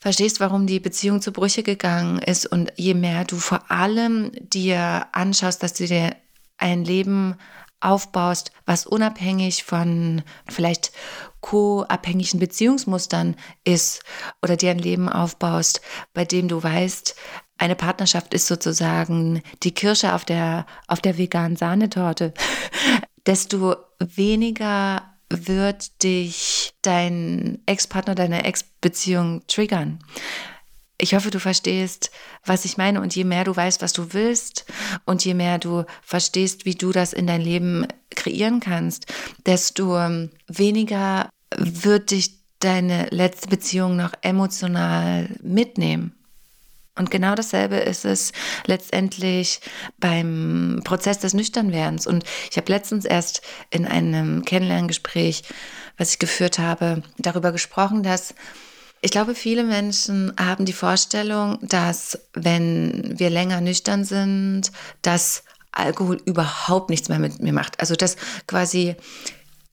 [0.00, 2.46] verstehst, warum die Beziehung zu Brüche gegangen ist.
[2.46, 6.16] Und je mehr du vor allem dir anschaust, dass du dir
[6.58, 7.36] ein Leben
[7.80, 10.92] aufbaust, was unabhängig von vielleicht
[11.40, 14.02] co-abhängigen Beziehungsmustern ist
[14.42, 15.80] oder dir ein Leben aufbaust,
[16.12, 17.14] bei dem du weißt,
[17.56, 22.32] eine Partnerschaft ist sozusagen die Kirsche auf der, auf der veganen Sahnetorte,
[23.26, 30.00] desto weniger wird dich dein Ex-Partner, deine Ex-Beziehung triggern.
[30.98, 32.10] Ich hoffe, du verstehst,
[32.44, 33.00] was ich meine.
[33.00, 34.66] Und je mehr du weißt, was du willst
[35.06, 39.06] und je mehr du verstehst, wie du das in dein Leben kreieren kannst,
[39.46, 39.94] desto
[40.46, 46.14] weniger wird dich deine letzte Beziehung noch emotional mitnehmen.
[47.00, 48.32] Und genau dasselbe ist es
[48.66, 49.62] letztendlich
[49.98, 52.06] beim Prozess des Nüchternwerdens.
[52.06, 55.42] Und ich habe letztens erst in einem Kennenlerngespräch,
[55.96, 58.34] was ich geführt habe, darüber gesprochen, dass
[59.00, 66.20] ich glaube, viele Menschen haben die Vorstellung, dass wenn wir länger nüchtern sind, dass Alkohol
[66.26, 67.80] überhaupt nichts mehr mit mir macht.
[67.80, 68.94] Also dass quasi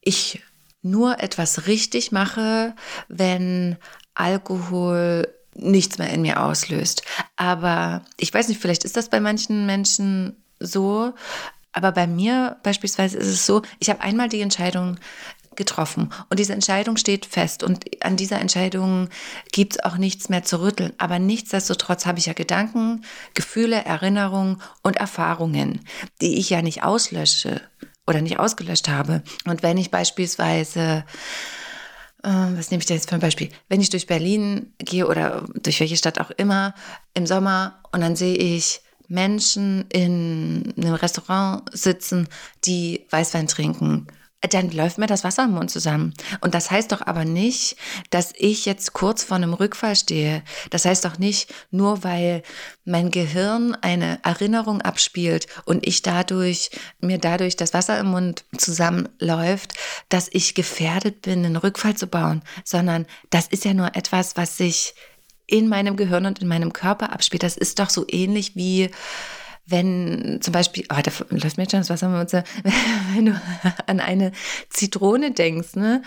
[0.00, 0.42] ich
[0.80, 2.74] nur etwas richtig mache,
[3.08, 3.76] wenn
[4.14, 7.02] Alkohol nichts mehr in mir auslöst.
[7.36, 11.12] Aber ich weiß nicht, vielleicht ist das bei manchen Menschen so.
[11.72, 14.98] Aber bei mir beispielsweise ist es so, ich habe einmal die Entscheidung
[15.58, 19.08] getroffen und diese Entscheidung steht fest und an dieser Entscheidung
[19.52, 20.92] gibt es auch nichts mehr zu rütteln.
[20.98, 25.80] Aber nichtsdestotrotz habe ich ja Gedanken, Gefühle, Erinnerungen und Erfahrungen,
[26.20, 27.60] die ich ja nicht auslösche
[28.06, 29.22] oder nicht ausgelöscht habe.
[29.46, 31.04] Und wenn ich beispielsweise
[32.22, 33.50] was nehme ich denn jetzt für ein Beispiel?
[33.68, 36.74] Wenn ich durch Berlin gehe oder durch welche Stadt auch immer
[37.14, 42.28] im Sommer und dann sehe ich Menschen in einem Restaurant sitzen,
[42.64, 44.08] die Weißwein trinken
[44.40, 46.14] dann läuft mir das Wasser im Mund zusammen.
[46.40, 47.76] Und das heißt doch aber nicht,
[48.10, 50.42] dass ich jetzt kurz vor einem Rückfall stehe.
[50.70, 52.42] Das heißt doch nicht, nur weil
[52.84, 56.70] mein Gehirn eine Erinnerung abspielt und ich dadurch,
[57.00, 59.74] mir dadurch das Wasser im Mund zusammenläuft,
[60.08, 64.56] dass ich gefährdet bin, einen Rückfall zu bauen, sondern das ist ja nur etwas, was
[64.56, 64.94] sich
[65.48, 67.42] in meinem Gehirn und in meinem Körper abspielt.
[67.42, 68.90] Das ist doch so ähnlich wie
[69.68, 72.10] wenn zum Beispiel, oh, da läuft mir schon das Wasser,
[73.14, 73.40] wenn du
[73.86, 74.32] an eine
[74.70, 76.02] Zitrone denkst, ne?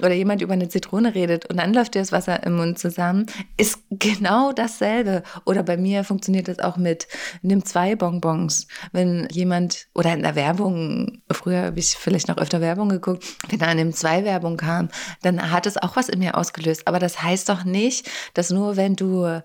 [0.00, 3.26] Oder jemand über eine Zitrone redet und dann läuft dir das Wasser im Mund zusammen,
[3.56, 5.22] ist genau dasselbe.
[5.44, 7.06] Oder bei mir funktioniert das auch mit
[7.42, 8.66] nimm zwei Bonbons.
[8.92, 13.60] Wenn jemand oder in der Werbung, früher habe ich vielleicht noch öfter Werbung geguckt, wenn
[13.60, 14.88] da nimm zwei Werbung kam,
[15.22, 16.88] dann hat es auch was in mir ausgelöst.
[16.88, 19.42] Aber das heißt doch nicht, dass nur wenn du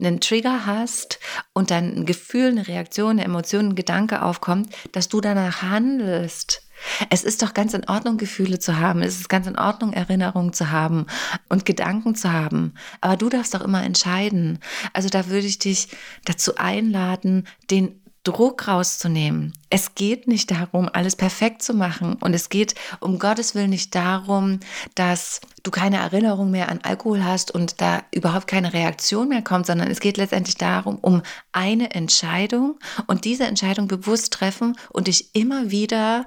[0.00, 1.18] einen Trigger hast
[1.52, 6.62] und dann ein Gefühl, eine Reaktion, eine Emotion, ein Gedanke aufkommt, dass du danach handelst.
[7.10, 9.02] Es ist doch ganz in Ordnung, Gefühle zu haben.
[9.02, 11.06] Es ist ganz in Ordnung, Erinnerungen zu haben
[11.48, 12.74] und Gedanken zu haben.
[13.00, 14.58] Aber du darfst doch immer entscheiden.
[14.92, 15.88] Also da würde ich dich
[16.24, 19.54] dazu einladen, den Druck rauszunehmen.
[19.70, 22.14] Es geht nicht darum, alles perfekt zu machen.
[22.20, 24.60] Und es geht um Gottes Willen nicht darum,
[24.94, 29.66] dass du keine Erinnerung mehr an Alkohol hast und da überhaupt keine Reaktion mehr kommt,
[29.66, 35.34] sondern es geht letztendlich darum, um eine Entscheidung und diese Entscheidung bewusst treffen und dich
[35.34, 36.26] immer wieder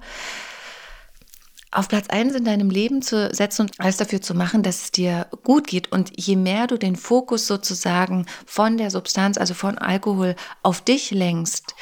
[1.73, 4.91] auf Platz eins in deinem Leben zu setzen und alles dafür zu machen, dass es
[4.91, 5.91] dir gut geht.
[5.91, 11.11] Und je mehr du den Fokus sozusagen von der Substanz, also von Alkohol, auf dich
[11.11, 11.75] lenkst,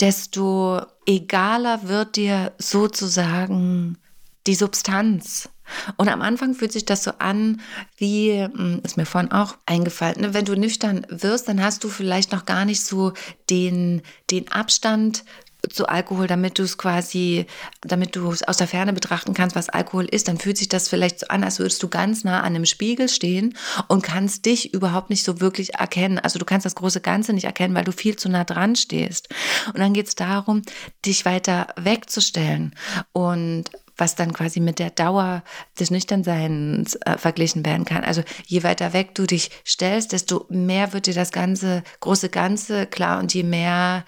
[0.00, 3.98] desto egaler wird dir sozusagen
[4.46, 5.48] die Substanz.
[5.96, 7.60] Und am Anfang fühlt sich das so an,
[7.96, 10.34] wie, hm, ist mir vorhin auch eingefallen, ne?
[10.34, 13.14] wenn du nüchtern wirst, dann hast du vielleicht noch gar nicht so
[13.48, 15.24] den, den Abstand
[15.68, 17.46] zu Alkohol, damit du es quasi,
[17.80, 20.88] damit du es aus der Ferne betrachten kannst, was Alkohol ist, dann fühlt sich das
[20.88, 23.56] vielleicht so an, als würdest du ganz nah an einem Spiegel stehen
[23.88, 26.18] und kannst dich überhaupt nicht so wirklich erkennen.
[26.18, 29.28] Also du kannst das große Ganze nicht erkennen, weil du viel zu nah dran stehst.
[29.68, 30.62] Und dann geht es darum,
[31.04, 32.74] dich weiter wegzustellen
[33.12, 35.42] und was dann quasi mit der Dauer
[35.78, 38.04] des Nüchternseins äh, verglichen werden kann.
[38.04, 42.86] Also je weiter weg du dich stellst, desto mehr wird dir das ganze große Ganze
[42.86, 44.04] klar und je mehr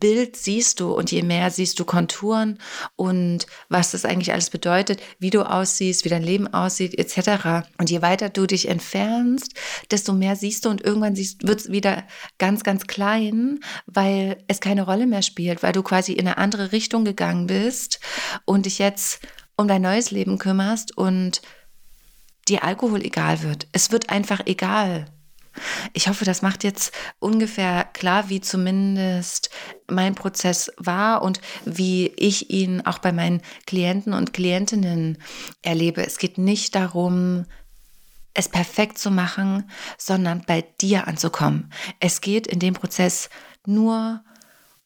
[0.00, 2.58] Bild siehst du und je mehr siehst du Konturen
[2.96, 7.66] und was das eigentlich alles bedeutet, wie du aussiehst, wie dein Leben aussieht, etc.
[7.78, 9.54] Und je weiter du dich entfernst,
[9.90, 12.04] desto mehr siehst du und irgendwann wird es wieder
[12.38, 16.72] ganz, ganz klein, weil es keine Rolle mehr spielt, weil du quasi in eine andere
[16.72, 18.00] Richtung gegangen bist
[18.44, 19.20] und dich jetzt
[19.56, 21.42] um dein neues Leben kümmerst und
[22.48, 23.66] dir Alkohol egal wird.
[23.72, 25.06] Es wird einfach egal.
[25.92, 29.50] Ich hoffe, das macht jetzt ungefähr klar, wie zumindest
[29.86, 35.18] mein Prozess war und wie ich ihn auch bei meinen Klienten und Klientinnen
[35.60, 36.04] erlebe.
[36.06, 37.44] Es geht nicht darum,
[38.34, 41.70] es perfekt zu machen, sondern bei dir anzukommen.
[42.00, 43.28] Es geht in dem Prozess
[43.66, 44.24] nur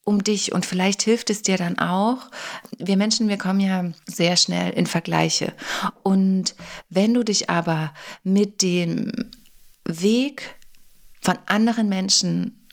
[0.07, 2.31] um dich und vielleicht hilft es dir dann auch.
[2.79, 5.53] Wir Menschen, wir kommen ja sehr schnell in Vergleiche.
[6.03, 6.55] Und
[6.89, 7.93] wenn du dich aber
[8.23, 9.13] mit dem
[9.85, 10.55] Weg
[11.21, 12.67] von anderen Menschen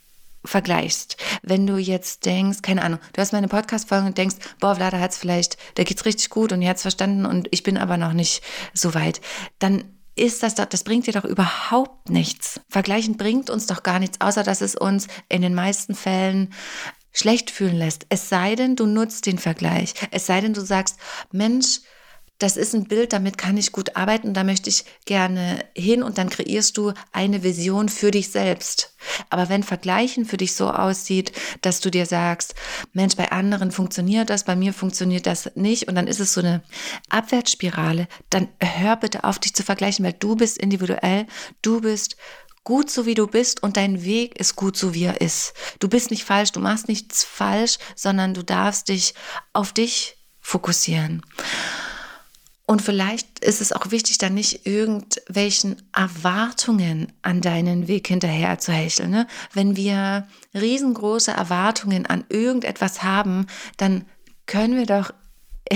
[0.45, 1.17] vergleichst.
[1.41, 5.11] Wenn du jetzt denkst, keine Ahnung, du hast meine Podcast-Folge und denkst, boah, Vlada hat
[5.11, 7.95] es vielleicht, da geht's richtig gut und er hat es verstanden und ich bin aber
[7.95, 8.43] noch nicht
[8.73, 9.21] so weit,
[9.59, 12.59] dann ist das doch, das bringt dir doch überhaupt nichts.
[12.69, 16.53] Vergleichen bringt uns doch gar nichts, außer dass es uns in den meisten Fällen
[17.13, 18.05] schlecht fühlen lässt.
[18.09, 19.93] Es sei denn, du nutzt den Vergleich.
[20.11, 20.97] Es sei denn, du sagst,
[21.31, 21.79] Mensch,
[22.39, 26.17] das ist ein Bild, damit kann ich gut arbeiten, da möchte ich gerne hin und
[26.17, 28.95] dann kreierst du eine Vision für dich selbst.
[29.29, 32.55] Aber wenn Vergleichen für dich so aussieht, dass du dir sagst,
[32.91, 36.41] Mensch, bei anderen funktioniert das, bei mir funktioniert das nicht und dann ist es so
[36.41, 36.63] eine
[37.09, 41.27] Abwärtsspirale, dann hör bitte auf, dich zu vergleichen, weil du bist individuell,
[41.61, 42.17] du bist
[42.63, 45.53] gut so wie du bist und dein Weg ist gut so wie er ist.
[45.79, 49.13] Du bist nicht falsch, du machst nichts falsch, sondern du darfst dich
[49.51, 51.21] auf dich fokussieren.
[52.65, 58.71] Und vielleicht ist es auch wichtig, dann nicht irgendwelchen Erwartungen an deinen Weg hinterher zu
[58.71, 59.11] hecheln.
[59.11, 59.27] Ne?
[59.51, 63.47] Wenn wir riesengroße Erwartungen an irgendetwas haben,
[63.77, 64.05] dann
[64.45, 65.13] können wir doch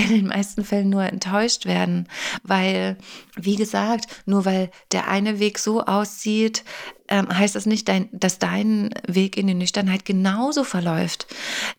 [0.04, 2.08] in den meisten Fällen nur enttäuscht werden,
[2.42, 2.96] weil,
[3.36, 6.64] wie gesagt, nur weil der eine Weg so aussieht,
[7.08, 11.26] ähm, heißt das nicht, dass dein Weg in die Nüchternheit genauso verläuft.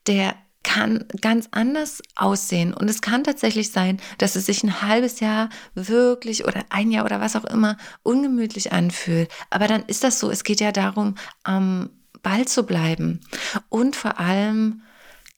[0.07, 2.73] Der kann ganz anders aussehen.
[2.73, 7.05] Und es kann tatsächlich sein, dass es sich ein halbes Jahr wirklich oder ein Jahr
[7.05, 9.31] oder was auch immer ungemütlich anfühlt.
[9.49, 10.29] Aber dann ist das so.
[10.29, 11.89] Es geht ja darum, am
[12.21, 13.21] Ball zu bleiben
[13.69, 14.81] und vor allem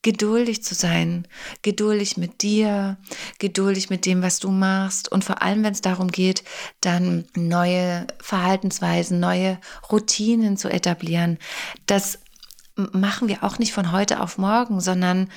[0.02, 1.28] geduldig zu sein,
[1.62, 2.98] geduldig mit dir,
[3.40, 6.44] geduldig mit dem, was du machst und vor allem, wenn es darum geht,
[6.82, 9.60] dann neue Verhaltensweisen, neue
[9.92, 11.38] Routinen zu etablieren.
[11.86, 12.20] Das
[12.76, 15.30] machen wir auch nicht von heute auf morgen, sondern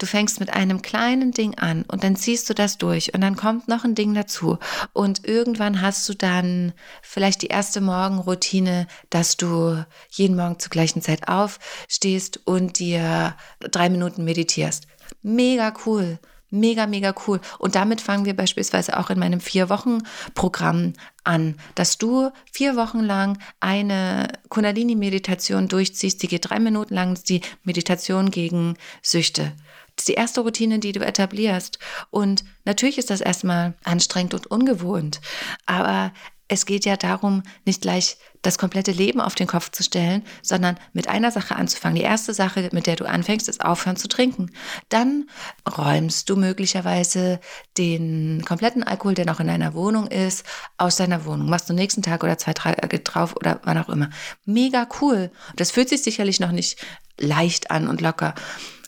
[0.00, 3.36] Du fängst mit einem kleinen Ding an und dann ziehst du das durch und dann
[3.36, 4.58] kommt noch ein Ding dazu
[4.94, 11.02] und irgendwann hast du dann vielleicht die erste Morgenroutine, dass du jeden Morgen zur gleichen
[11.02, 14.86] Zeit aufstehst und dir drei Minuten meditierst.
[15.20, 16.18] Mega cool.
[16.48, 17.38] Mega, mega cool.
[17.58, 23.38] Und damit fangen wir beispielsweise auch in meinem Vier-Wochen-Programm an, dass du vier Wochen lang
[23.60, 26.22] eine Kundalini-Meditation durchziehst.
[26.22, 29.52] Die geht drei Minuten lang, die Meditation gegen Süchte.
[30.00, 31.78] Ist die erste Routine, die du etablierst.
[32.08, 35.20] Und natürlich ist das erstmal anstrengend und ungewohnt,
[35.66, 36.14] aber
[36.48, 40.78] es geht ja darum, nicht gleich das komplette Leben auf den Kopf zu stellen, sondern
[40.94, 41.96] mit einer Sache anzufangen.
[41.96, 44.50] Die erste Sache, mit der du anfängst, ist aufhören zu trinken.
[44.88, 45.28] Dann
[45.76, 47.40] räumst du möglicherweise
[47.76, 50.46] den kompletten Alkohol, der noch in deiner Wohnung ist,
[50.78, 51.50] aus deiner Wohnung.
[51.50, 54.08] Machst du nächsten Tag oder zwei Tage drauf oder wann auch immer.
[54.46, 55.30] Mega cool.
[55.56, 56.78] Das fühlt sich sicherlich noch nicht
[57.18, 58.34] leicht an und locker.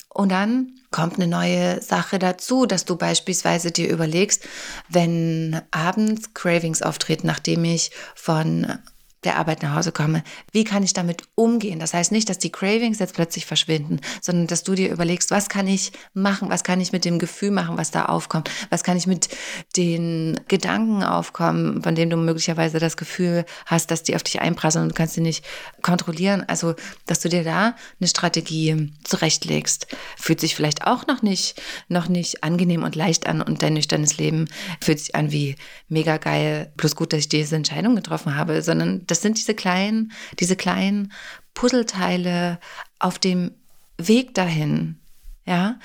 [0.09, 4.44] Und dann kommt eine neue Sache dazu, dass du beispielsweise dir überlegst,
[4.88, 8.78] wenn abends Cravings auftreten, nachdem ich von
[9.24, 11.78] der Arbeit nach Hause komme, wie kann ich damit umgehen?
[11.78, 15.48] Das heißt nicht, dass die Cravings jetzt plötzlich verschwinden, sondern dass du dir überlegst, was
[15.48, 18.96] kann ich machen, was kann ich mit dem Gefühl machen, was da aufkommt, was kann
[18.96, 19.28] ich mit
[19.76, 24.85] den Gedanken aufkommen, von denen du möglicherweise das Gefühl hast, dass die auf dich einprasseln
[24.85, 25.44] und du kannst sie nicht
[25.82, 26.44] kontrollieren.
[26.46, 26.74] Also,
[27.06, 32.42] dass du dir da eine Strategie zurechtlegst, fühlt sich vielleicht auch noch nicht, noch nicht
[32.42, 34.48] angenehm und leicht an und dein nüchternes Leben
[34.82, 35.56] fühlt sich an wie
[35.88, 40.12] mega geil, plus gut, dass ich diese Entscheidung getroffen habe, sondern das sind diese kleinen,
[40.40, 41.12] diese kleinen
[41.53, 42.59] Puzzleteile
[42.98, 43.53] auf dem
[43.98, 44.96] Weg dahin.
[45.44, 45.79] Ja,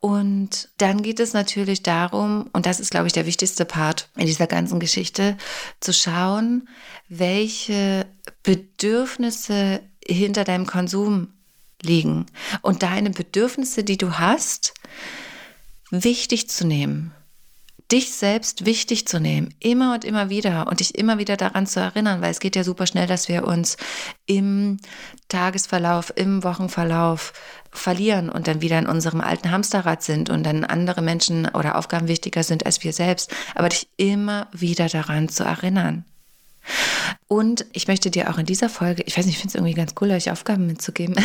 [0.00, 4.26] und dann geht es natürlich darum, und das ist, glaube ich, der wichtigste Part in
[4.26, 5.36] dieser ganzen Geschichte,
[5.80, 6.68] zu schauen,
[7.08, 8.06] welche
[8.42, 11.28] Bedürfnisse hinter deinem Konsum
[11.82, 12.26] liegen
[12.62, 14.74] und deine Bedürfnisse, die du hast,
[15.90, 17.12] wichtig zu nehmen
[17.92, 21.78] dich selbst wichtig zu nehmen, immer und immer wieder und dich immer wieder daran zu
[21.78, 23.76] erinnern, weil es geht ja super schnell, dass wir uns
[24.24, 24.78] im
[25.28, 27.34] Tagesverlauf, im Wochenverlauf
[27.70, 32.08] verlieren und dann wieder in unserem alten Hamsterrad sind und dann andere Menschen oder Aufgaben
[32.08, 36.04] wichtiger sind als wir selbst, aber dich immer wieder daran zu erinnern.
[37.28, 39.74] Und ich möchte dir auch in dieser Folge, ich weiß nicht, ich finde es irgendwie
[39.74, 41.16] ganz cool, euch Aufgaben mitzugeben,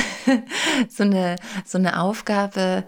[0.89, 2.85] so, eine, so eine Aufgabe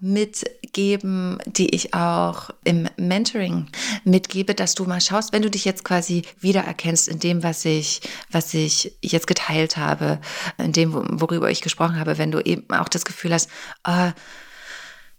[0.00, 3.68] mitgeben, die ich auch im Mentoring
[4.04, 8.00] mitgebe, dass du mal schaust, wenn du dich jetzt quasi wiedererkennst in dem, was ich,
[8.30, 10.18] was ich jetzt geteilt habe,
[10.58, 13.50] in dem, worüber ich gesprochen habe, wenn du eben auch das Gefühl hast,
[13.86, 14.10] oh,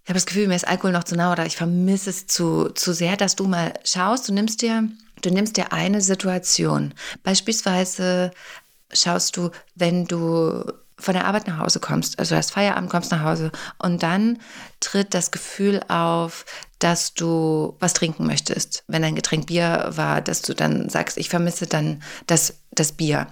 [0.03, 2.69] ich habe das Gefühl, mir ist Alkohol noch zu nah oder ich vermisse es zu,
[2.69, 4.89] zu sehr, dass du mal schaust, du nimmst dir
[5.23, 6.93] Du nimmst dir eine Situation.
[7.23, 8.31] Beispielsweise
[8.91, 10.63] schaust du, wenn du
[10.99, 14.39] von der Arbeit nach Hause kommst, also du hast Feierabend, kommst nach Hause und dann
[14.79, 16.45] tritt das Gefühl auf,
[16.79, 18.83] dass du was trinken möchtest.
[18.87, 23.27] Wenn ein Getränk Bier war, dass du dann sagst, ich vermisse dann das, das Bier.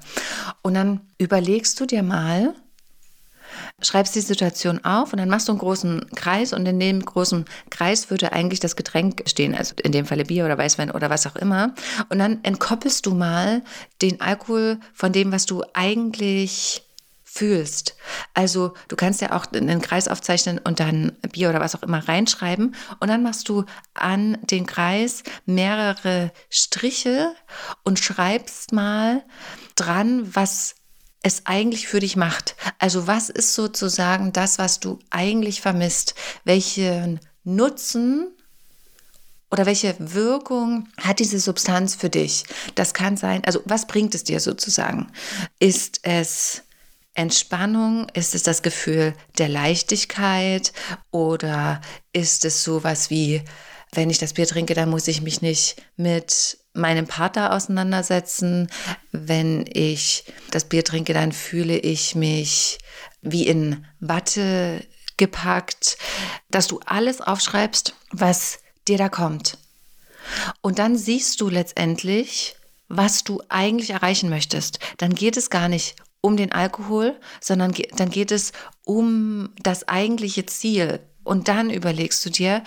[0.62, 2.56] Und dann überlegst du dir mal,
[3.82, 7.46] schreibst die Situation auf und dann machst du einen großen Kreis und in dem großen
[7.70, 11.28] Kreis würde eigentlich das Getränk stehen, also in dem Falle Bier oder Weißwein oder was
[11.28, 11.74] auch immer.
[12.10, 13.64] Und dann entkoppelst du mal
[14.02, 16.84] den Alkohol von dem, was du eigentlich
[17.32, 17.96] fühlst.
[18.34, 22.06] Also du kannst ja auch einen Kreis aufzeichnen und dann Bier oder was auch immer
[22.06, 27.34] reinschreiben und dann machst du an den Kreis mehrere Striche
[27.84, 29.24] und schreibst mal
[29.76, 30.76] dran, was
[31.24, 32.56] es eigentlich für dich macht.
[32.80, 36.16] Also was ist sozusagen das, was du eigentlich vermisst?
[36.44, 38.28] Welchen Nutzen
[39.52, 42.46] oder welche Wirkung hat diese Substanz für dich?
[42.76, 45.12] Das kann sein, also was bringt es dir sozusagen?
[45.60, 46.64] Ist es
[47.14, 48.08] Entspannung?
[48.14, 50.72] Ist es das Gefühl der Leichtigkeit?
[51.12, 51.82] Oder
[52.14, 53.44] ist es sowas wie,
[53.92, 58.68] wenn ich das Bier trinke, dann muss ich mich nicht mit meinem Partner auseinandersetzen.
[59.12, 62.80] Wenn ich das Bier trinke, dann fühle ich mich
[63.22, 64.86] wie in Watte
[65.18, 65.98] gepackt,
[66.50, 69.58] dass du alles aufschreibst, was dir da kommt.
[70.62, 72.56] Und dann siehst du letztendlich,
[72.88, 74.80] was du eigentlich erreichen möchtest.
[74.98, 78.52] Dann geht es gar nicht um den Alkohol, sondern dann geht es
[78.84, 81.00] um das eigentliche Ziel.
[81.24, 82.64] Und dann überlegst du dir,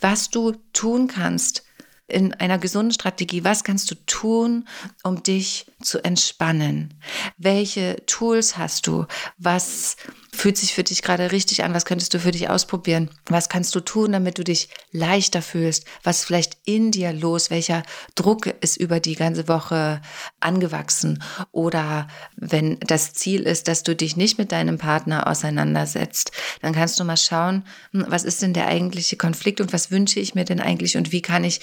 [0.00, 1.64] was du tun kannst,
[2.08, 4.66] in einer gesunden Strategie, was kannst du tun,
[5.02, 6.94] um dich zu entspannen?
[7.36, 9.06] Welche Tools hast du?
[9.36, 9.96] Was
[10.38, 11.74] fühlt sich für dich gerade richtig an?
[11.74, 13.10] Was könntest du für dich ausprobieren?
[13.26, 15.84] Was kannst du tun, damit du dich leichter fühlst?
[16.04, 17.50] Was vielleicht in dir los?
[17.50, 17.82] Welcher
[18.14, 20.00] Druck ist über die ganze Woche
[20.38, 21.22] angewachsen?
[21.50, 26.30] Oder wenn das Ziel ist, dass du dich nicht mit deinem Partner auseinandersetzt,
[26.62, 30.20] dann kannst du mal schauen, hm, was ist denn der eigentliche Konflikt und was wünsche
[30.20, 31.60] ich mir denn eigentlich und wie kann ich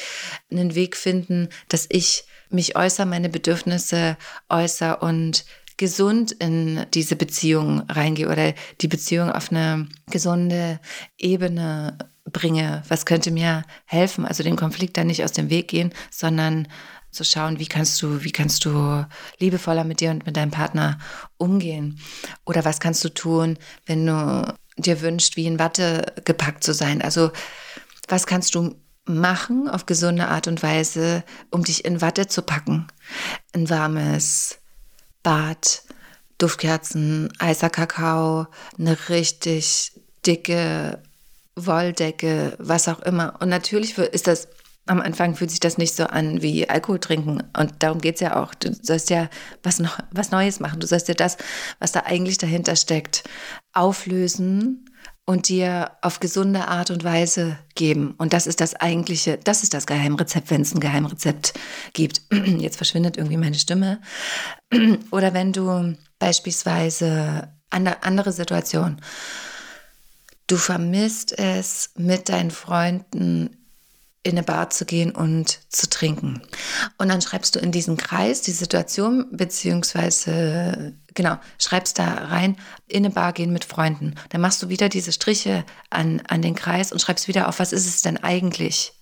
[0.51, 4.17] einen Weg finden, dass ich mich äußere, meine Bedürfnisse
[4.49, 5.45] äußere und
[5.77, 10.79] gesund in diese Beziehung reingehe oder die Beziehung auf eine gesunde
[11.17, 12.83] Ebene bringe.
[12.87, 14.25] Was könnte mir helfen?
[14.25, 16.67] Also den Konflikt dann nicht aus dem Weg gehen, sondern
[17.11, 19.05] zu schauen, wie kannst du, wie kannst du
[19.39, 20.99] liebevoller mit dir und mit deinem Partner
[21.37, 21.99] umgehen?
[22.45, 27.01] Oder was kannst du tun, wenn du dir wünschst, wie in Watte gepackt zu sein?
[27.01, 27.31] Also
[28.07, 32.87] was kannst du machen auf gesunde Art und Weise, um dich in Watte zu packen.
[33.53, 34.59] Ein warmes
[35.25, 35.81] Bad,
[36.37, 38.45] Duftkerzen, heißer Kakao,
[38.77, 39.91] eine richtig
[40.23, 41.01] dicke
[41.55, 43.33] Wolldecke, was auch immer.
[43.41, 44.47] Und natürlich ist das,
[44.85, 47.41] am Anfang fühlt sich das nicht so an wie Alkohol trinken.
[47.57, 48.53] Und darum geht es ja auch.
[48.53, 49.27] Du sollst ja
[49.63, 50.79] was, was Neues machen.
[50.79, 51.37] Du sollst ja das,
[51.79, 53.23] was da eigentlich dahinter steckt,
[53.73, 54.85] auflösen
[55.25, 58.13] und dir auf gesunde Art und Weise geben.
[58.17, 61.53] Und das ist das eigentliche, das ist das Geheimrezept, wenn es ein Geheimrezept
[61.93, 62.21] gibt.
[62.31, 64.01] Jetzt verschwindet irgendwie meine Stimme.
[65.11, 69.01] Oder wenn du beispielsweise andere Situation,
[70.47, 73.64] du vermisst es mit deinen Freunden
[74.25, 76.41] in eine Bar zu gehen und zu trinken.
[76.97, 82.57] Und dann schreibst du in diesen Kreis die Situation, beziehungsweise, genau, schreibst da rein,
[82.87, 84.15] in eine Bar gehen mit Freunden.
[84.29, 87.71] Dann machst du wieder diese Striche an, an den Kreis und schreibst wieder auf, was
[87.71, 88.93] ist es denn eigentlich?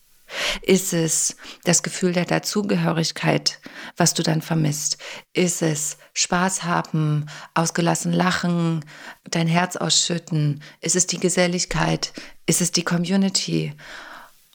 [0.61, 3.61] Ist es das Gefühl der Dazugehörigkeit,
[3.95, 4.97] was du dann vermisst?
[5.31, 8.83] Ist es Spaß haben, ausgelassen lachen,
[9.29, 10.61] dein Herz ausschütten?
[10.81, 12.11] Ist es die Geselligkeit?
[12.45, 13.73] Ist es die Community?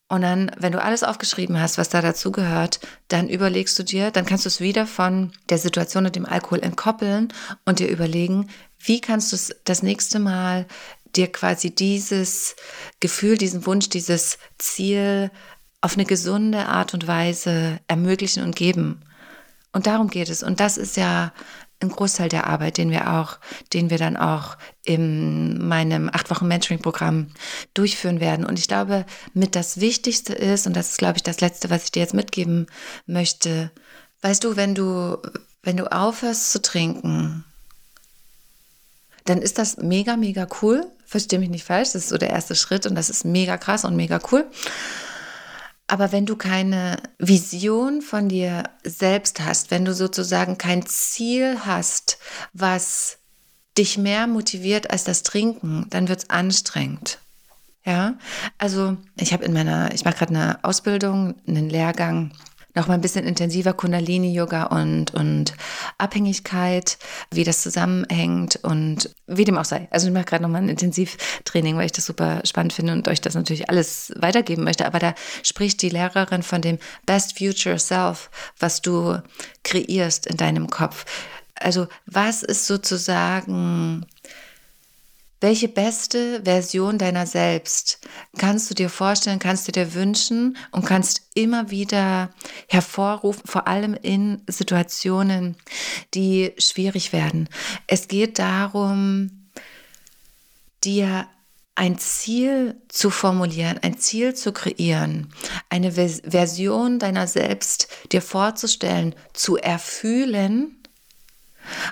[0.09, 4.11] Und dann, wenn du alles aufgeschrieben hast, was da dazu gehört, dann überlegst du dir,
[4.11, 7.29] dann kannst du es wieder von der Situation und dem Alkohol entkoppeln
[7.67, 8.49] und dir überlegen,
[8.79, 10.67] wie kannst du es das nächste Mal
[11.15, 12.57] dir quasi dieses
[13.01, 15.31] Gefühl, diesen Wunsch, dieses Ziel
[15.81, 19.03] auf eine gesunde Art und Weise ermöglichen und geben.
[19.73, 20.43] Und darum geht es.
[20.43, 21.33] Und das ist ja
[21.81, 23.39] ein Großteil der Arbeit, den wir auch,
[23.73, 27.29] den wir dann auch in meinem acht Wochen Mentoring-Programm
[27.75, 28.45] durchführen werden.
[28.45, 31.85] Und ich glaube, mit das Wichtigste ist, und das ist, glaube ich, das Letzte, was
[31.85, 32.67] ich dir jetzt mitgeben
[33.07, 33.71] möchte,
[34.23, 35.19] weißt du, wenn du,
[35.63, 37.45] wenn du aufhörst zu trinken,
[39.25, 40.85] dann ist das mega, mega cool.
[41.07, 43.85] Verstehe mich nicht falsch, das ist so der erste Schritt und das ist mega krass
[43.85, 44.47] und mega cool.
[45.89, 52.19] Aber wenn du keine Vision von dir selbst hast, wenn du sozusagen kein Ziel hast,
[52.53, 53.19] was
[53.79, 57.19] dich mehr motiviert als das Trinken, dann wird es anstrengend.
[57.85, 58.19] Ja,
[58.59, 62.33] also ich habe in meiner, ich mache gerade eine Ausbildung, einen Lehrgang
[62.79, 65.55] noch mal ein bisschen intensiver Kundalini-Yoga und, und
[65.99, 66.99] Abhängigkeit,
[67.31, 69.89] wie das zusammenhängt und wie dem auch sei.
[69.91, 73.09] Also ich mache gerade noch mal ein Intensivtraining, weil ich das super spannend finde und
[73.09, 74.87] euch das natürlich alles weitergeben möchte.
[74.87, 79.19] Aber da spricht die Lehrerin von dem Best Future Self, was du
[79.65, 81.05] kreierst in deinem Kopf.
[81.61, 84.07] Also was ist sozusagen
[85.41, 88.01] welche beste Version deiner selbst
[88.39, 92.31] kannst du dir vorstellen, kannst du dir wünschen und kannst immer wieder
[92.69, 95.57] hervorrufen, vor allem in Situationen,
[96.15, 97.49] die schwierig werden.
[97.87, 99.51] Es geht darum,
[100.83, 101.29] dir
[101.77, 105.33] ein Ziel zu formulieren, ein Ziel zu kreieren,
[105.69, 110.78] eine Version deiner selbst dir vorzustellen, zu erfühlen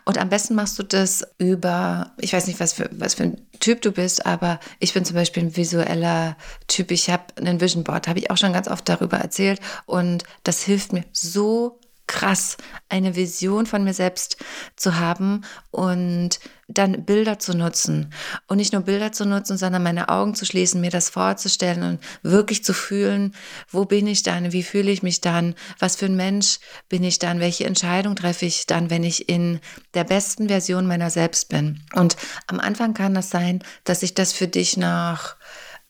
[0.04, 3.46] und am besten machst du das über, ich weiß nicht, was für, was für ein
[3.60, 6.36] Typ du bist, aber ich bin zum Beispiel ein visueller
[6.68, 6.90] Typ.
[6.90, 9.60] Ich habe einen Vision Board, habe ich auch schon ganz oft darüber erzählt.
[9.86, 12.56] Und das hilft mir so krass,
[12.88, 14.36] eine Vision von mir selbst
[14.76, 16.38] zu haben und
[16.68, 18.12] dann Bilder zu nutzen.
[18.48, 22.00] Und nicht nur Bilder zu nutzen, sondern meine Augen zu schließen, mir das vorzustellen und
[22.22, 23.34] wirklich zu fühlen,
[23.68, 27.18] wo bin ich dann, wie fühle ich mich dann, was für ein Mensch bin ich
[27.18, 29.60] dann, welche Entscheidung treffe ich dann, wenn ich in
[29.94, 31.82] der besten Version meiner selbst bin.
[31.94, 35.36] Und am Anfang kann das sein, dass sich das für dich noch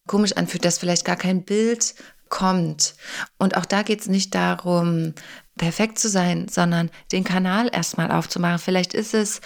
[0.06, 1.94] komisch anfühlt, dass vielleicht gar kein Bild
[2.36, 2.94] kommt.
[3.38, 5.14] Und auch da geht es nicht darum,
[5.56, 8.58] perfekt zu sein, sondern den Kanal erstmal aufzumachen.
[8.58, 9.40] Vielleicht ist es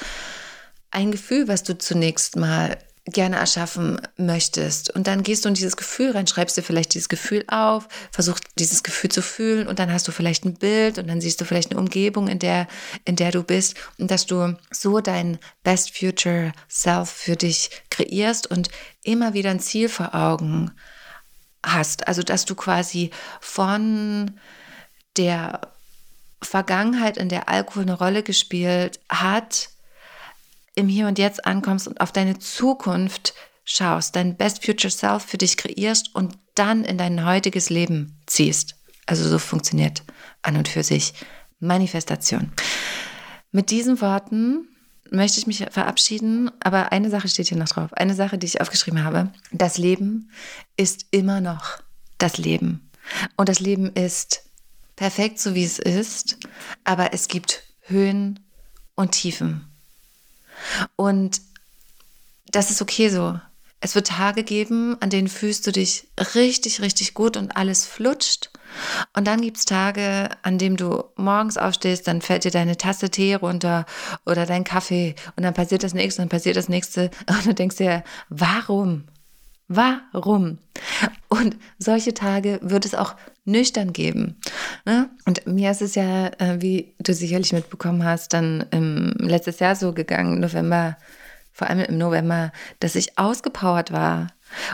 [0.91, 4.91] ein Gefühl, was du zunächst mal gerne erschaffen möchtest.
[4.91, 8.45] Und dann gehst du in dieses Gefühl rein, schreibst dir vielleicht dieses Gefühl auf, versuchst
[8.59, 11.45] dieses Gefühl zu fühlen und dann hast du vielleicht ein Bild und dann siehst du
[11.45, 12.67] vielleicht eine Umgebung, in der,
[13.05, 18.51] in der du bist und dass du so dein Best Future Self für dich kreierst
[18.51, 18.69] und
[19.05, 20.73] immer wieder ein Ziel vor Augen
[21.65, 22.09] hast.
[22.09, 24.39] Also, dass du quasi von
[25.17, 25.61] der
[26.43, 29.71] Vergangenheit, in der Alkohol eine Rolle gespielt hat,
[30.75, 33.35] im Hier und Jetzt ankommst und auf deine Zukunft
[33.65, 38.77] schaust, dein Best Future Self für dich kreierst und dann in dein heutiges Leben ziehst.
[39.07, 40.03] Also so funktioniert
[40.43, 41.13] an und für sich
[41.59, 42.53] Manifestation.
[43.53, 44.69] Mit diesen Worten
[45.11, 47.93] möchte ich mich verabschieden, aber eine Sache steht hier noch drauf.
[47.95, 49.31] Eine Sache, die ich aufgeschrieben habe.
[49.53, 50.31] Das Leben
[50.77, 51.79] ist immer noch
[52.19, 52.91] das Leben.
[53.37, 54.43] Und das Leben ist
[54.97, 56.39] perfekt, so wie es ist,
[56.85, 58.41] aber es gibt Höhen
[58.95, 59.65] und Tiefen.
[60.97, 61.41] Und
[62.49, 63.41] das ist okay so.
[63.81, 68.51] Es wird Tage geben, an denen fühlst du dich richtig, richtig gut und alles flutscht.
[69.17, 73.11] Und dann gibt es Tage, an denen du morgens aufstehst, dann fällt dir deine Tasse
[73.11, 73.87] Tee runter
[74.27, 77.55] oder dein Kaffee und dann passiert das nächste und dann passiert das nächste und du
[77.55, 79.05] denkst dir, warum?
[79.73, 80.59] Warum?
[81.29, 83.15] Und solche Tage wird es auch
[83.45, 84.37] nüchtern geben.
[84.85, 85.11] Ne?
[85.27, 89.77] Und mir ist es ja, äh, wie du sicherlich mitbekommen hast, dann im letztes Jahr
[89.77, 90.97] so gegangen, November,
[91.53, 92.51] vor allem im November,
[92.81, 94.29] dass ich ausgepowert war.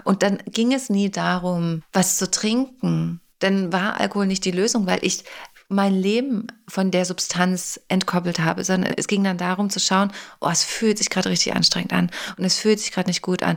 [0.04, 3.20] Und dann ging es nie darum, was zu trinken.
[3.38, 5.24] Dann war Alkohol nicht die Lösung, weil ich
[5.68, 10.48] mein Leben von der Substanz entkoppelt habe, sondern es ging dann darum zu schauen, oh,
[10.48, 13.56] es fühlt sich gerade richtig anstrengend an und es fühlt sich gerade nicht gut an.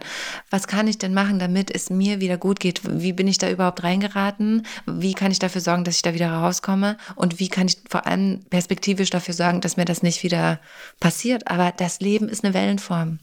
[0.50, 2.82] Was kann ich denn machen, damit es mir wieder gut geht?
[2.84, 4.66] Wie bin ich da überhaupt reingeraten?
[4.88, 6.98] Wie kann ich dafür sorgen, dass ich da wieder rauskomme?
[7.16, 10.60] Und wie kann ich vor allem perspektivisch dafür sorgen, dass mir das nicht wieder
[11.00, 11.48] passiert?
[11.48, 13.20] Aber das Leben ist eine Wellenform.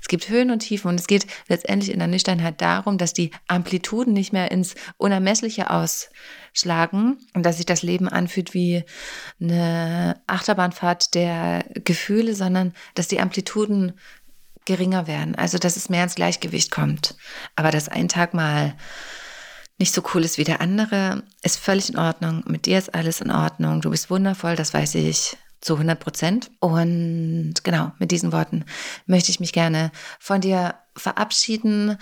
[0.00, 3.30] Es gibt Höhen und Tiefen und es geht letztendlich in der Nüchternheit darum, dass die
[3.48, 8.84] Amplituden nicht mehr ins Unermessliche ausschlagen und dass sich das Leben anfühlt wie
[9.40, 13.92] eine Achterbahnfahrt der Gefühle, sondern dass die Amplituden
[14.64, 15.34] geringer werden.
[15.34, 17.16] Also dass es mehr ins Gleichgewicht kommt.
[17.56, 18.74] Aber dass ein Tag mal
[19.78, 22.44] nicht so cool ist wie der andere, ist völlig in Ordnung.
[22.46, 23.80] Mit dir ist alles in Ordnung.
[23.80, 26.50] Du bist wundervoll, das weiß ich zu 100 Prozent.
[26.60, 28.64] Und genau, mit diesen Worten
[29.06, 31.98] möchte ich mich gerne von dir verabschieden.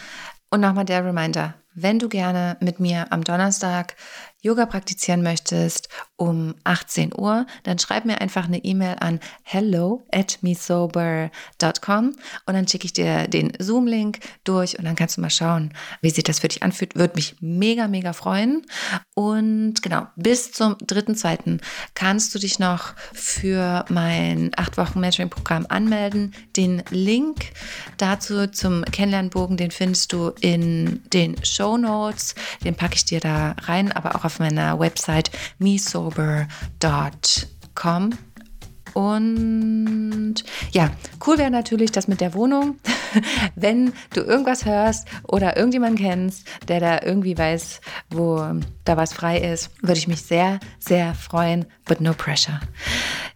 [0.51, 3.97] Und nochmal der Reminder, wenn du gerne mit mir am Donnerstag
[4.41, 5.89] Yoga praktizieren möchtest
[6.19, 12.17] um 18 Uhr, dann schreib mir einfach eine E-Mail an hello at mesober.com
[12.47, 16.11] und dann schicke ich dir den Zoom-Link durch und dann kannst du mal schauen, wie
[16.11, 16.97] sich das für dich anfühlt.
[16.97, 18.67] Würde mich mega, mega freuen.
[19.15, 21.61] Und genau, bis zum 3.2.
[21.95, 26.35] kannst du dich noch für mein 8 Wochen Mentoring-Programm anmelden.
[26.57, 27.53] Den Link
[27.97, 32.35] dazu zum Kennenlernbogen, den findest du in den Show Notes.
[32.65, 36.08] Den packe ich dir da rein, aber auch auf meiner Website mesober.com.
[38.95, 40.35] Und
[40.73, 40.91] ja,
[41.27, 42.79] cool wäre natürlich das mit der Wohnung.
[43.55, 47.81] Wenn du irgendwas hörst oder irgendjemanden kennst, der da irgendwie weiß,
[48.11, 48.45] wo
[48.85, 51.67] da was frei ist, würde ich mich sehr, sehr freuen.
[51.85, 52.61] But no pressure.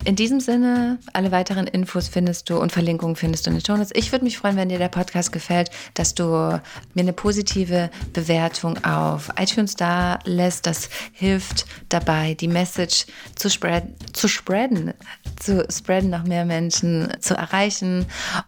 [0.04, 3.92] In diesem Sinne, alle weiteren Infos findest du und Verlinkungen findest du in den Shownotes.
[3.94, 6.60] Ich würde mich freuen, wenn dir der Podcast gefällt, dass du mir
[6.96, 10.66] eine positive Bewertung auf iTunes da lässt.
[10.66, 14.92] Das hilft dabei, die Message zu, spread, zu spreaden,
[15.38, 18.06] zu spreaden, noch mehr Menschen zu erreichen.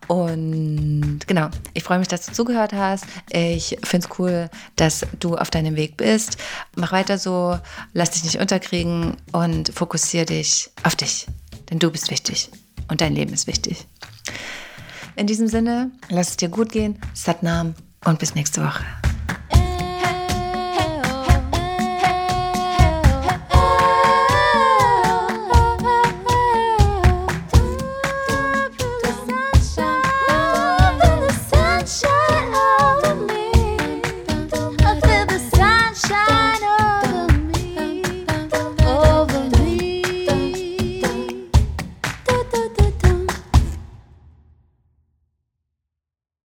[0.08, 3.04] Und genau, ich freue mich, dass du zugehört hast.
[3.30, 6.36] Ich finde es cool, dass du auf deinem Weg bist.
[6.74, 7.60] Mach weiter so,
[7.92, 11.28] lass dich nicht unterkriegen und fokussiere dich auf dich.
[11.70, 12.50] Denn du bist wichtig
[12.88, 13.86] und dein Leben ist wichtig.
[15.16, 18.84] In diesem Sinne, lass es dir gut gehen, Satnam und bis nächste Woche.